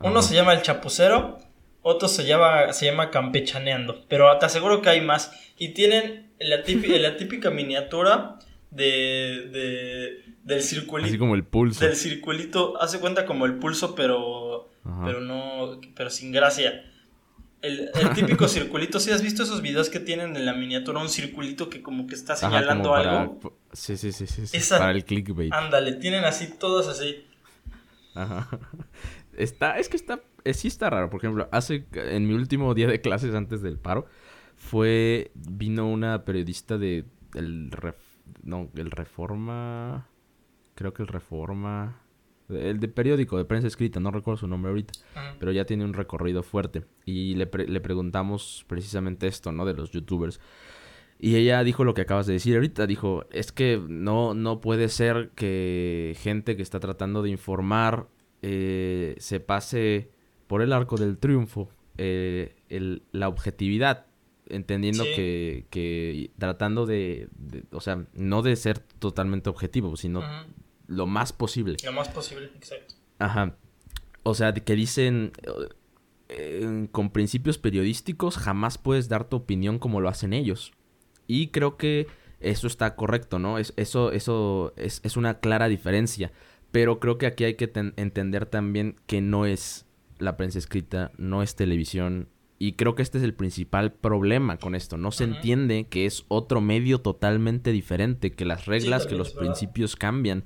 [0.00, 1.38] Uno se llama El Chapucero,
[1.82, 5.32] otro se llama, se llama Campechaneando, pero te aseguro que hay más.
[5.58, 8.38] Y tienen la típica, la típica miniatura
[8.70, 11.08] de, de, del circulito.
[11.08, 11.84] Así como el pulso.
[11.84, 14.68] Del circulito, hace cuenta como el pulso, pero
[15.04, 16.84] pero no, pero sin gracia.
[17.62, 21.68] El, típico circulito, si has visto esos videos que tienen en la miniatura un circulito
[21.68, 23.40] que como que está señalando algo?
[23.72, 25.52] Sí, sí, sí, sí, para el clickbait.
[25.52, 27.24] Ándale, tienen así, todos así.
[28.14, 28.48] Ajá.
[29.36, 30.20] Está, es que está,
[30.54, 31.10] sí está raro.
[31.10, 34.06] Por ejemplo, hace, en mi último día de clases antes del paro,
[34.56, 37.70] fue, vino una periodista de, el,
[38.42, 40.08] no, el Reforma,
[40.74, 42.00] creo que el Reforma,
[42.48, 44.92] el de periódico, de prensa escrita, no recuerdo su nombre ahorita,
[45.38, 46.84] pero ya tiene un recorrido fuerte.
[47.04, 49.64] Y le, le, preguntamos precisamente esto, ¿no?
[49.64, 50.40] De los youtubers.
[51.18, 54.88] Y ella dijo lo que acabas de decir ahorita, dijo, es que no, no puede
[54.88, 58.08] ser que gente que está tratando de informar
[58.42, 60.10] eh, se pase
[60.46, 64.06] por el arco del triunfo, eh, el, la objetividad,
[64.48, 67.28] entendiendo que, que, tratando de,
[67.72, 70.22] o sea, no de ser totalmente objetivo, sino
[70.86, 71.76] lo más posible.
[71.84, 72.94] Lo más posible, exacto.
[73.18, 73.56] Ajá.
[74.22, 75.32] O sea, que dicen,
[76.28, 80.72] eh, con principios periodísticos jamás puedes dar tu opinión como lo hacen ellos.
[81.26, 82.06] Y creo que
[82.40, 83.58] eso está correcto, ¿no?
[83.58, 86.32] Es, eso eso es, es, una clara diferencia.
[86.72, 89.86] Pero creo que aquí hay que entender también que no es
[90.18, 92.28] la prensa escrita, no es televisión.
[92.58, 94.96] Y creo que este es el principal problema con esto.
[94.96, 99.94] No se entiende que es otro medio totalmente diferente, que las reglas, que los principios
[99.94, 100.44] cambian.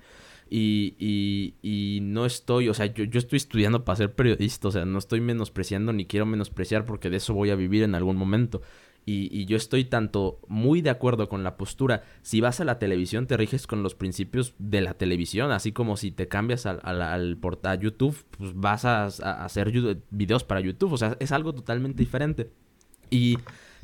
[0.52, 4.84] Y, y, no estoy, o sea, yo, yo estoy estudiando para ser periodista, o sea,
[4.84, 8.60] no estoy menospreciando ni quiero menospreciar porque de eso voy a vivir en algún momento.
[9.06, 12.04] Y, yo estoy tanto muy de acuerdo con la postura.
[12.22, 15.50] Si vas a la televisión, te riges con los principios de la televisión.
[15.50, 19.72] Así como si te cambias al, al, al a YouTube, pues vas a, a, hacer
[20.10, 20.92] videos para YouTube.
[20.92, 22.50] O sea, es algo totalmente diferente.
[23.10, 23.38] Y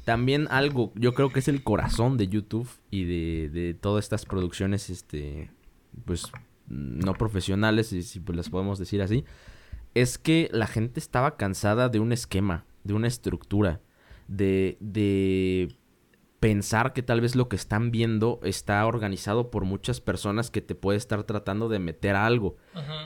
[0.05, 4.27] también algo, yo creo que es el corazón de YouTube y de, de todas estas
[4.27, 5.51] producciones, este,
[6.05, 6.31] pues
[6.69, 9.25] no profesionales, si, pues las podemos decir así,
[9.95, 13.81] es que la gente estaba cansada de un esquema, de una estructura,
[14.29, 15.77] de, de
[16.41, 20.75] pensar que tal vez lo que están viendo está organizado por muchas personas que te
[20.75, 22.57] puede estar tratando de meter algo.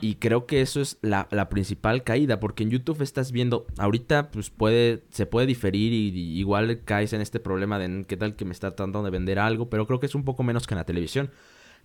[0.00, 4.30] Y creo que eso es la, la, principal caída, porque en YouTube estás viendo, ahorita
[4.30, 8.44] pues puede, se puede diferir y, igual caes en este problema de qué tal que
[8.44, 10.78] me está tratando de vender algo, pero creo que es un poco menos que en
[10.78, 11.30] la televisión.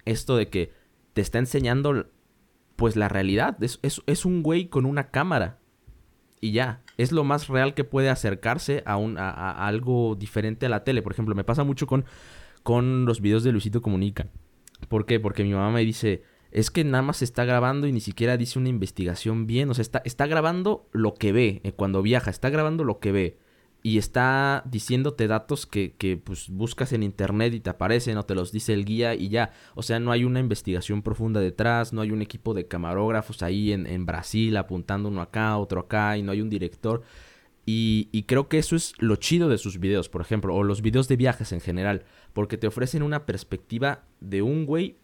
[0.06, 0.72] Esto de que
[1.16, 2.08] te está enseñando
[2.76, 3.58] pues la realidad.
[3.64, 5.60] Es, es, un güey con una cámara.
[6.42, 10.70] Y ya, es lo más real que puede acercarse a, un, a, algo diferente a
[10.70, 11.02] la tele.
[11.02, 12.04] Por ejemplo, me pasa mucho con,
[12.64, 14.28] con los videos de Luisito Comunica.
[14.90, 15.22] ¿Por qué?
[15.22, 18.60] Porque mi mamá me dice, es que nada más está grabando y ni siquiera dice
[18.60, 19.70] una investigación bien.
[19.70, 23.14] O sea, está, está grabando lo que ve eh, cuando viaja, está grabando lo que
[23.14, 23.38] ve
[23.86, 28.34] y está diciéndote datos que, que, pues buscas en internet y te aparecen o te
[28.34, 29.52] los dice el guía y ya.
[29.76, 33.72] O sea, no hay una investigación profunda detrás, no hay un equipo de camarógrafos ahí
[33.74, 37.04] en, en Brasil apuntando uno acá, otro acá y no hay un director.
[37.64, 40.82] Y, y, creo que eso es lo chido de sus videos, por ejemplo, o los
[40.82, 44.98] videos de viajes en general, porque te ofrecen una perspectiva de un güey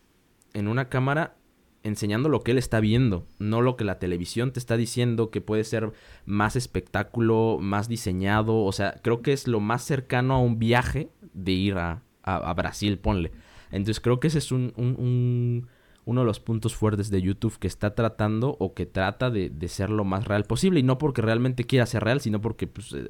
[0.55, 1.35] en una cámara
[1.83, 5.41] enseñando lo que él está viendo, no lo que la televisión te está diciendo, que
[5.41, 5.91] puede ser
[6.25, 8.63] más espectáculo, más diseñado.
[8.63, 12.53] O sea, creo que es lo más cercano a un viaje de ir a, a,
[12.53, 13.31] Brasil, ponle.
[13.71, 15.67] Entonces creo que ese es un, un,
[16.05, 19.67] uno de los puntos fuertes de YouTube que está tratando o que trata de, de,
[19.67, 20.79] ser lo más real posible.
[20.79, 23.07] Y no porque realmente quiera ser real, sino porque pues, eh,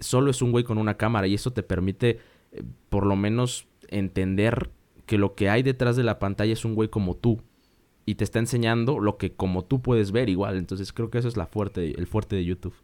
[0.00, 2.18] solo es un güey con una cámara y eso te permite
[2.52, 4.70] eh, por lo menos entender
[5.04, 7.42] que lo que hay detrás de la pantalla es un güey como tú
[8.06, 10.56] y te está enseñando lo que como tú puedes ver igual.
[10.56, 12.74] Entonces creo que eso es la fuerte, el fuerte de YouTube.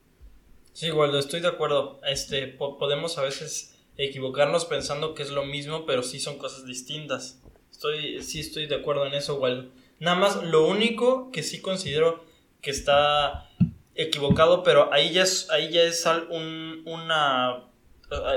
[0.73, 2.01] Sí, igual, estoy de acuerdo.
[2.07, 7.41] Este, podemos a veces equivocarnos pensando que es lo mismo, pero sí son cosas distintas.
[7.71, 9.71] Estoy, sí estoy de acuerdo en eso, igual.
[10.01, 12.25] Nada más, lo único que sí considero
[12.61, 13.49] que está
[13.95, 17.69] equivocado, pero ahí ya es, ahí ya es un, una,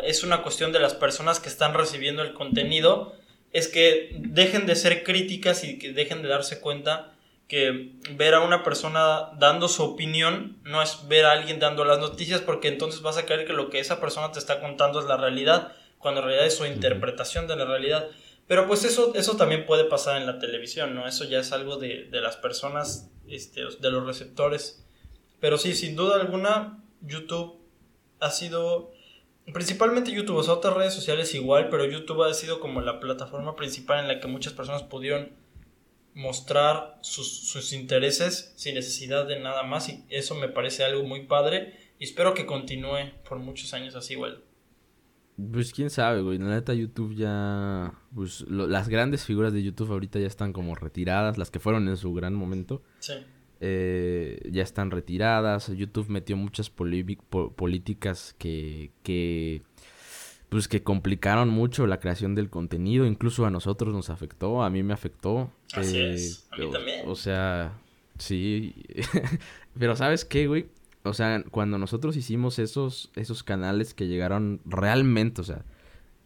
[0.04, 3.16] es una cuestión de las personas que están recibiendo el contenido
[3.56, 7.14] es que dejen de ser críticas y que dejen de darse cuenta
[7.48, 12.00] que ver a una persona dando su opinión no es ver a alguien dando las
[12.00, 15.06] noticias porque entonces vas a creer que lo que esa persona te está contando es
[15.06, 18.10] la realidad cuando en realidad es su interpretación de la realidad.
[18.46, 21.08] Pero pues eso, eso también puede pasar en la televisión, ¿no?
[21.08, 24.86] Eso ya es algo de, de las personas, este, de los receptores.
[25.40, 27.58] Pero sí, sin duda alguna, YouTube
[28.20, 28.92] ha sido
[29.54, 33.56] Principalmente YouTube, o sea, otras redes sociales igual, pero YouTube ha sido como la plataforma
[33.56, 35.30] principal en la que muchas personas pudieron
[36.16, 41.78] mostrar sus, intereses sin necesidad de nada más y eso me parece algo muy padre
[42.00, 44.42] y espero que continúe por muchos años así igual.
[45.52, 46.38] Pues quién sabe, güey.
[46.38, 47.94] La neta, YouTube ya.
[48.16, 51.98] Pues las grandes figuras de YouTube ahorita ya están como retiradas, las que fueron en
[51.98, 52.82] su gran momento.
[53.00, 53.16] Sí.
[53.62, 55.68] Eh, ya están retiradas.
[55.76, 59.64] YouTube metió muchas políticas que, que,
[60.50, 63.06] pues que complicaron mucho la creación del contenido.
[63.06, 65.52] Incluso a nosotros nos afectó, a mí me afectó.
[65.74, 67.02] Así es, a mí también.
[67.08, 67.80] O sea,
[68.18, 68.76] sí.
[69.80, 70.68] Pero ¿sabes qué, güey?
[71.04, 75.64] O sea, cuando nosotros hicimos esos, esos canales que llegaron realmente, o sea,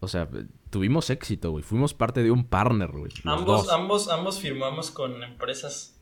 [0.00, 0.28] o sea,
[0.70, 1.62] tuvimos éxito, güey.
[1.62, 3.12] Fuimos parte de un partner, güey.
[3.24, 5.99] Ambos, ambos, ambos firmamos con empresas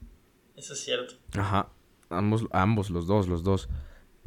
[0.58, 1.14] eso es cierto.
[1.32, 1.70] Ajá.
[2.10, 3.68] Ambos, ambos, los dos, los dos.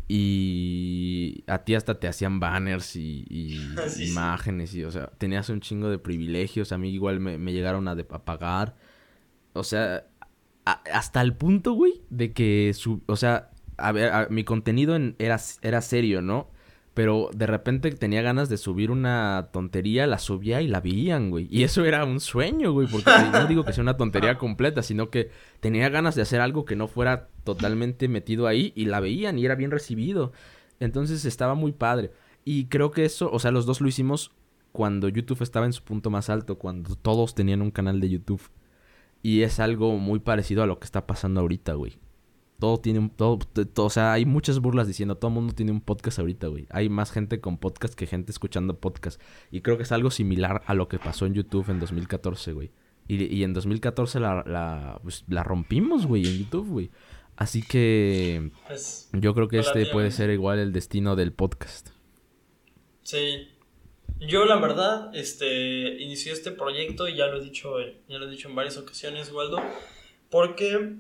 [0.08, 3.26] Y a ti hasta te hacían banners y,
[4.00, 6.72] imágenes y, o sea, tenías un chingo de privilegios.
[6.72, 8.76] A mí igual me, llegaron a, de, pagar.
[9.54, 10.08] O sea,
[10.66, 15.82] hasta el punto, güey, de que su, o sea, a ver, mi contenido era, era
[15.82, 16.50] serio, ¿no?
[16.94, 21.48] Pero de repente tenía ganas de subir una tontería, la subía y la veían, güey.
[21.50, 25.10] Y eso era un sueño, güey, porque no digo que sea una tontería completa, sino
[25.10, 25.32] que
[25.62, 29.46] tenía ganas de hacer algo que no fuera totalmente metido ahí y la veían y
[29.46, 30.34] era bien recibido.
[30.82, 32.12] Entonces estaba muy padre.
[32.44, 34.32] Y creo que eso, o sea, los dos lo hicimos
[34.74, 38.42] cuando YouTube estaba en su punto más alto, cuando todos tenían un canal de YouTube.
[39.24, 41.98] Y es algo muy parecido a lo que está pasando ahorita, güey
[42.62, 43.10] todo tiene un...
[43.10, 43.40] Todo,
[43.76, 46.68] o sea, hay muchas burlas diciendo, todo el mundo tiene un podcast ahorita, güey.
[46.70, 49.20] Hay más gente con podcast que gente escuchando podcast.
[49.50, 52.72] Y creo que es algo similar a lo que pasó en YouTube en 2014, güey.
[53.08, 56.92] Y, y en 2014 la, la, pues, la rompimos, güey, en YouTube, güey.
[57.36, 61.90] Así que pues, yo creo que este puede ser igual el destino del podcast.
[63.02, 63.48] Sí.
[64.20, 68.30] Yo la verdad, este, inicié este proyecto y ya lo he dicho, ya lo he
[68.30, 69.60] dicho en varias ocasiones, Waldo,
[70.30, 70.98] porque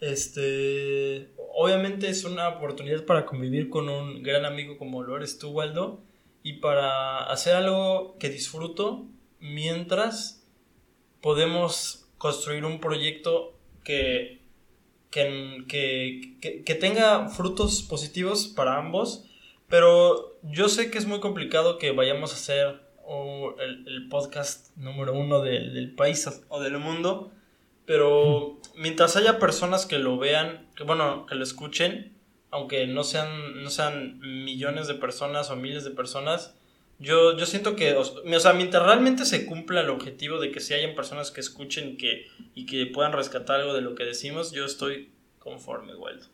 [0.00, 5.50] este, obviamente es una oportunidad para convivir con un gran amigo como lo eres tú,
[5.50, 6.02] Waldo,
[6.42, 9.06] y para hacer algo que disfruto
[9.40, 10.46] mientras
[11.20, 14.40] podemos construir un proyecto que,
[15.10, 19.26] que, que, que tenga frutos positivos para ambos,
[19.68, 22.90] pero yo sé que es muy complicado que vayamos a hacer
[23.58, 27.32] el, podcast número uno del país o del mundo
[27.90, 32.12] pero mientras haya personas que lo vean, que bueno, que lo escuchen,
[32.52, 36.54] aunque no sean, no sean millones de personas o miles de personas,
[37.00, 38.04] yo, yo siento que, o
[38.38, 42.28] sea, mientras realmente se cumpla el objetivo de que si hayan personas que escuchen que,
[42.54, 45.10] y que puedan rescatar algo de lo que decimos, yo estoy
[45.40, 46.26] conforme, Waldo.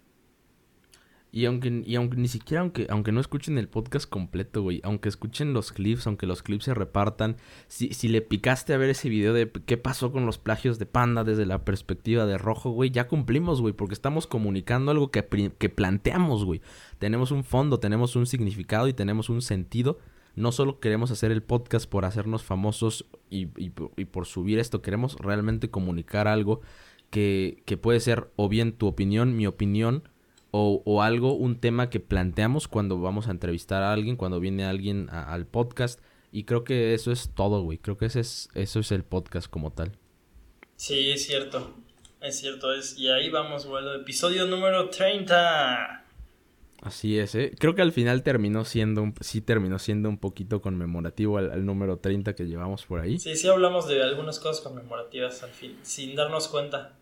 [1.36, 5.10] Y aunque, y aunque ni siquiera, aunque, aunque no escuchen el podcast completo, güey, aunque
[5.10, 7.36] escuchen los clips, aunque los clips se repartan,
[7.68, 10.86] si, si le picaste a ver ese video de qué pasó con los plagios de
[10.86, 15.52] Panda desde la perspectiva de Rojo, güey, ya cumplimos, güey, porque estamos comunicando algo que,
[15.58, 16.62] que planteamos, güey.
[16.98, 19.98] Tenemos un fondo, tenemos un significado y tenemos un sentido.
[20.36, 23.68] No solo queremos hacer el podcast por hacernos famosos y, y,
[24.06, 26.62] por subir esto, queremos realmente comunicar algo
[27.10, 30.02] que, que puede ser o bien tu opinión, mi opinión,
[30.50, 35.08] o, algo, un tema que planteamos cuando vamos a entrevistar a alguien, cuando viene alguien
[35.10, 36.00] al podcast.
[36.32, 37.78] Y creo que eso es todo, güey.
[37.78, 39.92] Creo que ese es, eso es el podcast como tal.
[40.76, 41.74] Sí, es cierto.
[42.20, 42.98] Es cierto, es.
[42.98, 43.94] Y ahí vamos, vuelo.
[43.94, 46.04] Episodio número 30.
[46.82, 47.52] Así es, ¿eh?
[47.58, 51.64] Creo que al final terminó siendo, un, sí terminó siendo un poquito conmemorativo al, al,
[51.64, 53.18] número 30 que llevamos por ahí.
[53.18, 56.96] Sí, sí hablamos de algunas cosas conmemorativas al fin, sin darnos cuenta.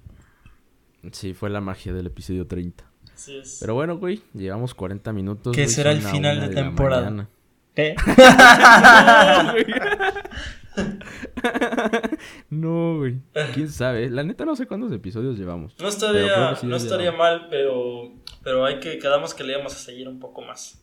[1.12, 2.93] Sí, fue la magia del episodio 30.
[3.14, 3.58] Así es.
[3.60, 5.54] Pero bueno, güey, llevamos 40 minutos.
[5.54, 7.28] ¿Qué güey, será el final de temporada?
[7.74, 7.94] ¿Qué?
[12.50, 13.20] no, güey.
[13.52, 14.10] ¿Quién sabe?
[14.10, 15.74] La neta no sé cuántos episodios llevamos.
[15.78, 17.40] No estaría, que sí no estaría llevamos.
[17.40, 18.12] mal, pero,
[18.42, 20.82] pero hay que, quedamos que le íbamos a seguir un poco más.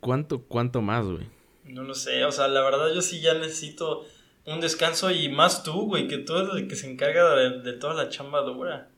[0.00, 1.26] ¿Cuánto, cuánto más, güey?
[1.64, 4.04] No lo sé, o sea, la verdad yo sí ya necesito
[4.46, 7.72] un descanso y más tú, güey, que tú eres el que se encarga de, de
[7.74, 8.88] toda la chamba dura.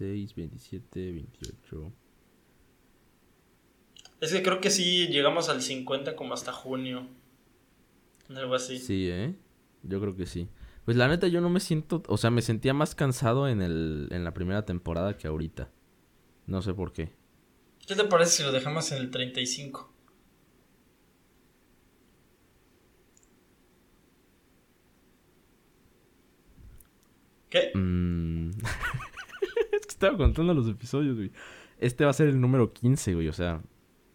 [0.00, 1.92] 26, 27, 28.
[4.20, 7.06] Es que creo que sí llegamos al 50 como hasta junio.
[8.34, 8.78] Algo así.
[8.78, 9.34] Sí, ¿eh?
[9.82, 10.48] Yo creo que sí.
[10.84, 14.08] Pues la neta yo no me siento, o sea, me sentía más cansado en el
[14.10, 15.70] en la primera temporada que ahorita.
[16.46, 17.12] No sé por qué.
[17.86, 19.92] ¿Qué te parece si lo dejamos en el 35?
[27.50, 27.70] ¿Qué?
[27.74, 28.50] Mm.
[29.94, 31.32] estaba contando los episodios, güey.
[31.78, 33.60] Este va a ser el número 15, güey, o sea,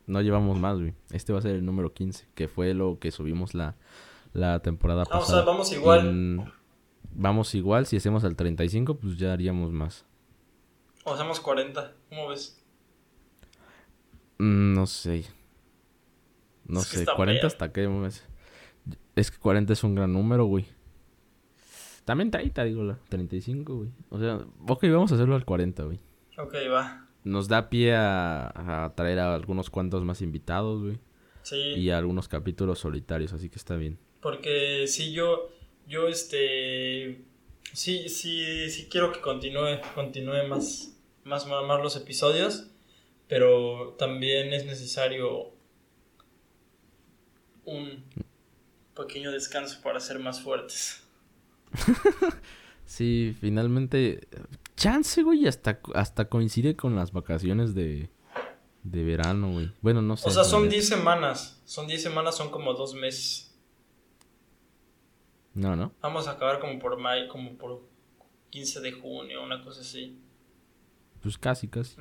[0.08, 0.94] no llevamos más, güey.
[1.12, 3.76] Este va a ser el número 15, que fue lo que subimos la,
[4.34, 5.44] la temporada Ah, o pasada.
[5.44, 6.08] sea, vamos igual.
[6.08, 6.60] En-
[7.12, 10.06] Vamos igual, si hacemos al 35, pues ya haríamos más.
[11.06, 11.94] O hacemos 40.
[12.10, 12.64] ¿Cómo ves?
[14.38, 15.26] Mm, No sé.
[16.66, 17.48] No Es sé, está 40 feo.
[17.48, 18.24] hasta qué mes.
[19.16, 20.68] Es que 40 es un gran número, güey.
[22.10, 23.90] También 30, digo, la 35, güey.
[24.10, 26.00] O sea, ok, vamos a hacerlo al 40, güey.
[26.40, 27.08] Ok, va.
[27.24, 28.48] Nos da pie a,
[28.86, 30.98] a traer a algunos cuantos más invitados, güey.
[31.44, 31.56] Sí.
[31.56, 34.00] Y a algunos capítulos solitarios, así que está bien.
[34.22, 35.52] Porque sí, yo,
[35.88, 37.22] yo, este,
[37.74, 42.72] sí, sí, sí quiero que continúe, continúe más, más, más los episodios,
[43.28, 45.52] pero también es necesario
[47.66, 48.04] un
[48.96, 51.04] pequeño descanso para ser más fuertes.
[52.90, 54.28] Sí, finalmente.
[54.76, 58.10] Chance, güey, hasta, hasta coincide con las vacaciones de,
[58.82, 59.72] de verano, güey.
[59.82, 60.28] Bueno, no sé.
[60.28, 60.74] O sea, son neta.
[60.74, 63.56] 10 semanas, son 10 semanas, son como dos meses.
[65.54, 65.92] No, no.
[66.02, 67.88] Vamos a acabar como por mayo, como por
[68.50, 70.20] 15 de junio, una cosa así.
[71.22, 71.96] Pues casi, casi.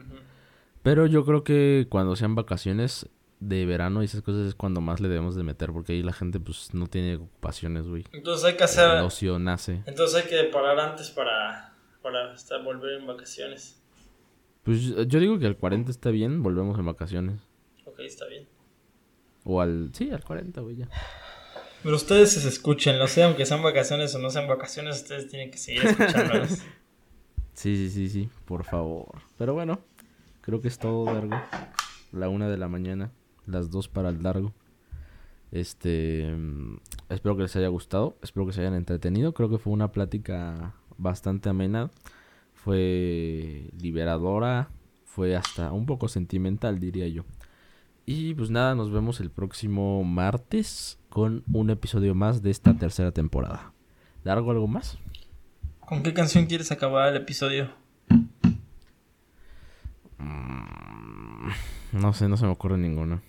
[0.83, 3.11] Pero yo creo que cuando sean vacaciones
[3.41, 6.13] de verano y esas cosas es cuando más le debemos de meter, porque ahí la
[6.13, 8.05] gente pues no tiene ocupaciones, güey.
[8.13, 8.99] Entonces hay que hacer...
[8.99, 9.83] El ocio nace.
[9.87, 13.81] Entonces hay que parar antes para, para hasta volver en vacaciones.
[14.65, 17.41] Pues yo digo que al 40 está bien, volvemos en vacaciones.
[17.85, 18.49] Ok, está bien.
[19.45, 19.91] O al...
[19.93, 20.89] Sí, al 40, güey, ya.
[21.83, 25.51] Pero ustedes se escuchen, no sé, aunque sean vacaciones o no sean vacaciones, ustedes tienen
[25.51, 26.59] que seguir escuchándolos.
[27.59, 29.21] Sí, sí, sí, sí, por favor.
[29.37, 29.81] Pero bueno,
[30.43, 31.35] creo que es todo, Dargo.
[32.13, 33.11] La una de la mañana,
[33.49, 34.53] las dos para el Dargo.
[35.51, 36.77] Este, mm,
[37.09, 39.33] espero que les haya gustado, espero que se hayan entretenido.
[39.33, 41.91] Creo que fue una plática bastante amena,
[42.55, 44.69] fue liberadora,
[45.05, 47.25] fue hasta un poco sentimental, diría yo.
[48.05, 53.13] Y pues nada, nos vemos el próximo martes con un episodio más de esta tercera
[53.13, 53.73] temporada.
[54.25, 54.99] ¿Dargo algo más?
[55.81, 57.71] ¿Con qué canción quieres acabar el episodio?
[60.19, 61.49] Mm,
[61.93, 63.23] No sé, no se me ocurre ninguna.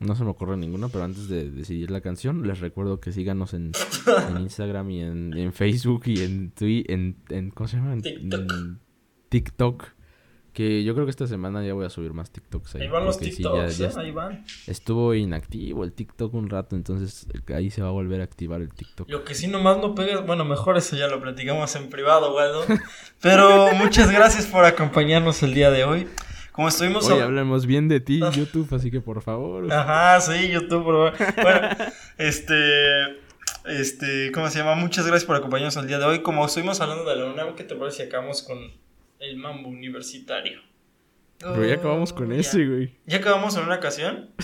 [0.00, 3.52] No se me ocurre ninguna, pero antes de decidir la canción, les recuerdo que síganos
[3.54, 3.72] en,
[4.30, 7.96] en Instagram y en, en Facebook y en Twitter, en, en- ¿cómo se llama?
[8.00, 8.40] TikTok.
[8.50, 8.80] en
[9.28, 9.84] TikTok.
[10.52, 12.82] Que yo creo que esta semana ya voy a subir más TikToks ahí.
[12.82, 13.92] Ahí van los sí, TikToks, ya- ¿eh?
[13.98, 14.44] ahí van.
[14.66, 18.72] estuvo inactivo el TikTok un rato, entonces ahí se va a volver a activar el
[18.74, 19.08] TikTok.
[19.08, 22.46] Lo que sí nomás no pegas, bueno, mejor eso ya lo platicamos en privado, güey,
[22.52, 22.76] ¿no?
[23.20, 26.08] Pero muchas gracias por acompañarnos el día de hoy.
[26.52, 27.08] Como estuvimos...
[27.08, 29.72] Hoy hab- hablemos bien de ti, YouTube, así que por favor.
[29.72, 31.34] Ajá, sí, YouTube, por favor.
[31.42, 31.68] Bueno,
[32.18, 33.02] este,
[33.66, 34.74] este, ¿cómo se llama?
[34.74, 36.22] Muchas gracias por acompañarnos el día de hoy.
[36.22, 38.58] Como estuvimos hablando de la UNAM, ¿qué te parece si acabamos con
[39.20, 40.60] el mambo universitario?
[41.38, 42.98] Pero ya acabamos con Oh, ese, güey.
[43.06, 44.30] ¿Ya acabamos en una ocasión?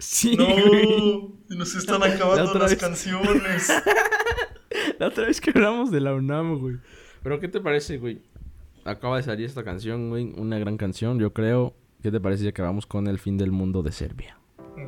[0.00, 0.52] Sí, güey.
[1.48, 2.78] No, nos están La acabando otra las vez.
[2.80, 3.68] canciones.
[5.00, 6.76] La otra vez que hablamos de la UNAM, güey.
[7.24, 8.22] Pero, ¿qué te parece, güey?
[8.88, 10.32] Acaba de salir esta canción, güey.
[10.36, 11.74] Una gran canción, yo creo.
[12.02, 14.38] ¿Qué te parece si acabamos con El fin del mundo de Serbia?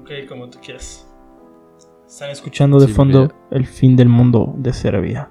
[0.00, 1.06] Ok, como tú quieras.
[2.06, 5.30] Están escuchando de Sí, fondo porque- el fin del mundo de Serbia.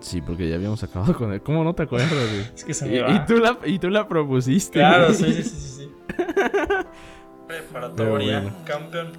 [0.00, 1.40] Sí, porque ya habíamos acabado con él.
[1.42, 2.40] ¿Cómo no te acuerdas, güey?
[2.54, 3.26] Es que se Y, me y va.
[3.26, 4.78] tú la, y tú la propusiste.
[4.80, 5.14] Claro, güey.
[5.16, 5.68] sí, sí, sí, sí.
[5.84, 5.90] sí.
[7.46, 8.56] Preparatoria, bueno.
[8.64, 9.12] campeón.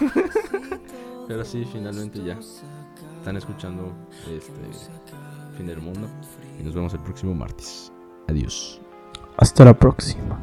[1.28, 2.38] Pero sí, finalmente ya.
[3.18, 3.92] están escuchando
[4.30, 4.52] este
[5.56, 6.08] fin del mundo.
[6.58, 7.92] Y nos vemos el próximo martes.
[8.28, 8.80] Adiós.
[9.36, 10.40] Hasta la próxima.